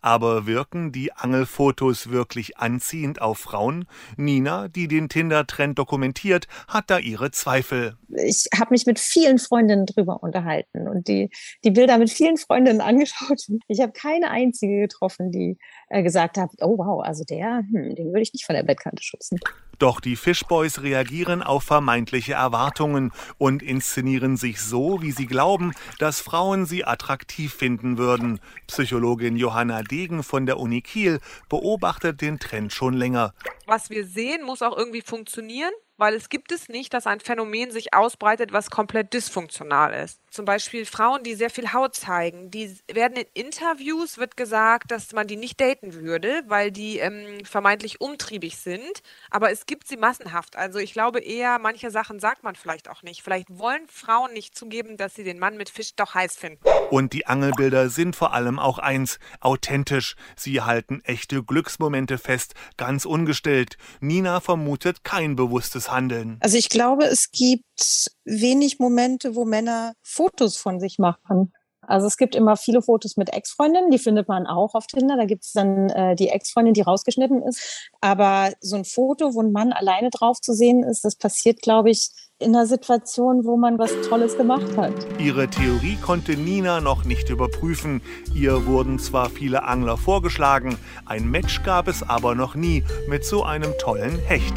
Aber 0.00 0.46
wirken 0.46 0.92
die 0.92 1.12
Angelfotos 1.12 2.11
wirklich 2.11 2.59
anziehend 2.59 3.20
auf 3.20 3.38
Frauen? 3.38 3.87
Nina, 4.16 4.68
die 4.68 4.88
den 4.88 5.09
Tinder-Trend 5.09 5.78
dokumentiert, 5.78 6.46
hat 6.68 6.90
da 6.90 6.98
ihre 6.98 7.30
Zweifel. 7.30 7.96
Ich 8.09 8.46
habe 8.59 8.70
mich 8.70 8.87
mit 8.87 8.98
vielen 8.98 9.38
Freundinnen 9.38 9.87
drüber 9.87 10.22
unterhalten 10.22 10.88
und 10.88 11.09
die, 11.09 11.30
die 11.64 11.70
Bilder 11.70 11.98
mit 11.98 12.11
vielen 12.11 12.37
Freundinnen 12.37 12.80
angeschaut. 12.80 13.46
Ich 13.68 13.80
habe 13.80 13.92
keine 13.92 14.30
einzige 14.30 14.80
getroffen, 14.80 15.30
die 15.30 15.59
äh, 15.88 16.02
gesagt 16.02 16.38
hat, 16.38 16.50
oh 16.61 16.78
wow, 16.78 17.02
also 17.02 17.24
der, 17.24 17.64
hm, 17.70 17.94
den 17.94 18.09
würde 18.09 18.22
ich 18.22 18.32
nicht 18.32 18.44
von 18.44 18.54
der 18.54 18.62
Bettkante 18.62 19.02
schubsen. 19.02 19.38
Doch 19.78 20.00
die 20.00 20.16
Fishboys 20.16 20.82
reagieren 20.82 21.42
auf 21.42 21.64
vermeintliche 21.64 22.34
Erwartungen 22.34 23.12
und 23.38 23.62
inszenieren 23.62 24.36
sich 24.36 24.60
so, 24.60 25.02
wie 25.02 25.12
sie 25.12 25.26
glauben, 25.26 25.72
dass 25.98 26.20
Frauen 26.20 26.66
sie 26.66 26.84
attraktiv 26.84 27.52
finden 27.52 27.98
würden. 27.98 28.40
Psychologin 28.66 29.36
Johanna 29.36 29.82
Degen 29.82 30.22
von 30.22 30.46
der 30.46 30.58
Uni 30.58 30.82
Kiel 30.82 31.20
beobachtet 31.48 32.20
den 32.20 32.38
Trend 32.38 32.72
schon 32.72 32.94
länger. 32.94 33.34
Was 33.66 33.90
wir 33.90 34.06
sehen, 34.06 34.44
muss 34.44 34.62
auch 34.62 34.76
irgendwie 34.76 35.02
funktionieren 35.02 35.72
weil 35.96 36.14
es 36.14 36.28
gibt 36.28 36.52
es 36.52 36.68
nicht, 36.68 36.92
dass 36.94 37.06
ein 37.06 37.20
Phänomen 37.20 37.70
sich 37.70 37.94
ausbreitet, 37.94 38.52
was 38.52 38.70
komplett 38.70 39.12
dysfunktional 39.12 39.92
ist. 39.92 40.20
Zum 40.30 40.44
Beispiel 40.44 40.85
Frauen, 40.85 41.22
die 41.22 41.35
sehr 41.35 41.50
viel 41.50 41.72
Haut 41.72 41.94
zeigen, 41.94 42.50
die 42.50 42.76
werden 42.92 43.16
in 43.16 43.46
Interviews 43.46 44.18
wird 44.18 44.37
gesagt, 44.37 44.90
dass 44.90 45.12
man 45.12 45.26
die 45.26 45.37
nicht 45.37 45.61
daten 45.61 45.94
würde, 45.94 46.42
weil 46.46 46.70
die 46.70 46.98
ähm, 46.98 47.44
vermeintlich 47.44 48.00
umtriebig 48.00 48.59
sind. 48.59 49.02
Aber 49.30 49.50
es 49.50 49.66
gibt 49.66 49.88
sie 49.88 49.96
massenhaft. 49.96 50.56
Also 50.56 50.78
ich 50.78 50.92
glaube 50.92 51.20
eher, 51.20 51.59
manche 51.59 51.90
Sachen 51.90 52.20
sagt 52.20 52.42
man 52.42 52.54
vielleicht 52.54 52.90
auch 52.90 53.02
nicht. 53.02 53.22
Vielleicht 53.22 53.46
wollen 53.50 53.87
Frauen 53.88 54.32
nicht 54.32 54.54
zugeben, 54.56 54.96
dass 54.96 55.14
sie 55.14 55.24
den 55.24 55.38
Mann 55.38 55.56
mit 55.56 55.70
Fisch 55.70 55.94
doch 55.94 56.14
heiß 56.14 56.37
finden. 56.37 56.61
Und 56.90 57.12
die 57.12 57.26
Angelbilder 57.26 57.88
sind 57.88 58.14
vor 58.14 58.32
allem 58.32 58.59
auch 58.59 58.78
eins, 58.78 59.18
authentisch. 59.40 60.16
Sie 60.37 60.61
halten 60.61 61.00
echte 61.04 61.42
Glücksmomente 61.42 62.18
fest, 62.18 62.54
ganz 62.76 63.04
ungestellt. 63.04 63.76
Nina 64.00 64.40
vermutet 64.40 65.02
kein 65.02 65.35
bewusstes 65.37 65.86
Handeln. 65.90 66.38
Also 66.40 66.57
ich 66.57 66.68
glaube, 66.68 67.05
es 67.05 67.31
gibt 67.31 68.11
wenig 68.25 68.79
Momente, 68.79 69.35
wo 69.35 69.44
Männer 69.44 69.94
Fotos 70.03 70.57
von 70.57 70.81
sich 70.81 70.99
machen. 70.99 71.53
Also 71.87 72.07
es 72.07 72.16
gibt 72.16 72.35
immer 72.35 72.57
viele 72.57 72.83
Fotos 72.83 73.16
mit 73.16 73.33
Ex-Freundinnen, 73.33 73.90
die 73.90 73.99
findet 73.99 74.29
man 74.29 74.46
auch 74.46 74.75
auf 74.75 74.87
Tinder. 74.87 75.16
Da 75.16 75.25
gibt 75.25 75.44
es 75.44 75.53
dann 75.53 75.88
äh, 75.90 76.16
die 76.16 76.29
Ex-Freundin, 76.29 76.75
die 76.75 76.81
rausgeschnitten 76.83 77.42
ist. 77.42 77.90
Aber 78.01 78.53
so 78.61 78.77
ein 78.77 78.85
Foto, 78.85 79.35
wo 79.35 79.42
ein 79.42 79.53
Mann 79.53 79.72
alleine 79.72 80.11
drauf 80.11 80.40
zu 80.40 80.53
sehen 80.53 80.83
ist, 80.83 81.05
das 81.05 81.16
passiert, 81.16 81.62
glaube 81.62 81.90
ich, 81.90 82.11
in 82.38 82.55
einer 82.55 82.66
Situation, 82.66 83.44
wo 83.44 83.57
man 83.57 83.79
was 83.79 83.92
Tolles 84.09 84.37
gemacht 84.37 84.77
hat. 84.77 84.92
Ihre 85.18 85.49
Theorie 85.49 85.96
konnte 85.96 86.37
Nina 86.37 86.81
noch 86.81 87.05
nicht 87.05 87.31
überprüfen. 87.31 88.03
Ihr 88.35 88.66
wurden 88.66 88.99
zwar 88.99 89.31
viele 89.31 89.62
Angler 89.62 89.96
vorgeschlagen, 89.96 90.77
ein 91.07 91.31
Match 91.31 91.62
gab 91.62 91.88
es 91.88 92.03
aber 92.03 92.35
noch 92.35 92.55
nie 92.55 92.85
mit 93.09 93.25
so 93.25 93.42
einem 93.42 93.72
tollen 93.79 94.18
Hecht. 94.18 94.55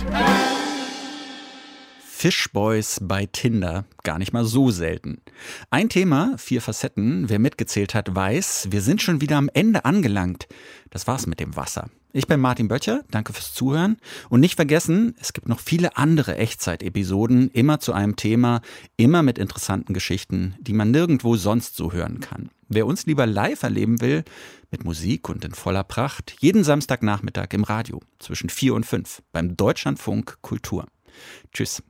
Fishboys 2.19 2.99
bei 3.01 3.27
Tinder 3.27 3.85
gar 4.03 4.19
nicht 4.19 4.33
mal 4.33 4.43
so 4.43 4.71
selten. 4.71 5.21
Ein 5.69 5.87
Thema, 5.87 6.37
vier 6.37 6.61
Facetten. 6.61 7.29
Wer 7.29 7.39
mitgezählt 7.39 7.95
hat, 7.95 8.13
weiß, 8.13 8.67
wir 8.71 8.81
sind 8.81 9.01
schon 9.01 9.21
wieder 9.21 9.37
am 9.37 9.49
Ende 9.53 9.85
angelangt. 9.85 10.49
Das 10.89 11.07
war's 11.07 11.27
mit 11.27 11.39
dem 11.39 11.55
Wasser. 11.55 11.89
Ich 12.11 12.27
bin 12.27 12.41
Martin 12.41 12.67
Böttcher, 12.67 13.05
danke 13.09 13.31
fürs 13.31 13.53
Zuhören. 13.53 13.95
Und 14.27 14.41
nicht 14.41 14.57
vergessen, 14.57 15.15
es 15.21 15.31
gibt 15.31 15.47
noch 15.47 15.61
viele 15.61 15.95
andere 15.95 16.35
Echtzeit-Episoden, 16.35 17.51
immer 17.51 17.79
zu 17.79 17.93
einem 17.93 18.17
Thema, 18.17 18.59
immer 18.97 19.23
mit 19.23 19.37
interessanten 19.37 19.93
Geschichten, 19.93 20.55
die 20.59 20.73
man 20.73 20.91
nirgendwo 20.91 21.37
sonst 21.37 21.77
so 21.77 21.93
hören 21.93 22.19
kann. 22.19 22.49
Wer 22.67 22.85
uns 22.85 23.05
lieber 23.05 23.27
live 23.27 23.63
erleben 23.63 24.01
will, 24.01 24.25
mit 24.71 24.83
Musik 24.83 25.29
und 25.29 25.45
in 25.45 25.53
voller 25.53 25.85
Pracht, 25.85 26.35
jeden 26.41 26.65
Samstagnachmittag 26.65 27.53
im 27.53 27.63
Radio 27.63 28.01
zwischen 28.19 28.49
vier 28.49 28.73
und 28.73 28.85
fünf 28.85 29.21
beim 29.31 29.55
Deutschlandfunk 29.55 30.39
Kultur. 30.41 30.85
Tschüss. 31.53 31.81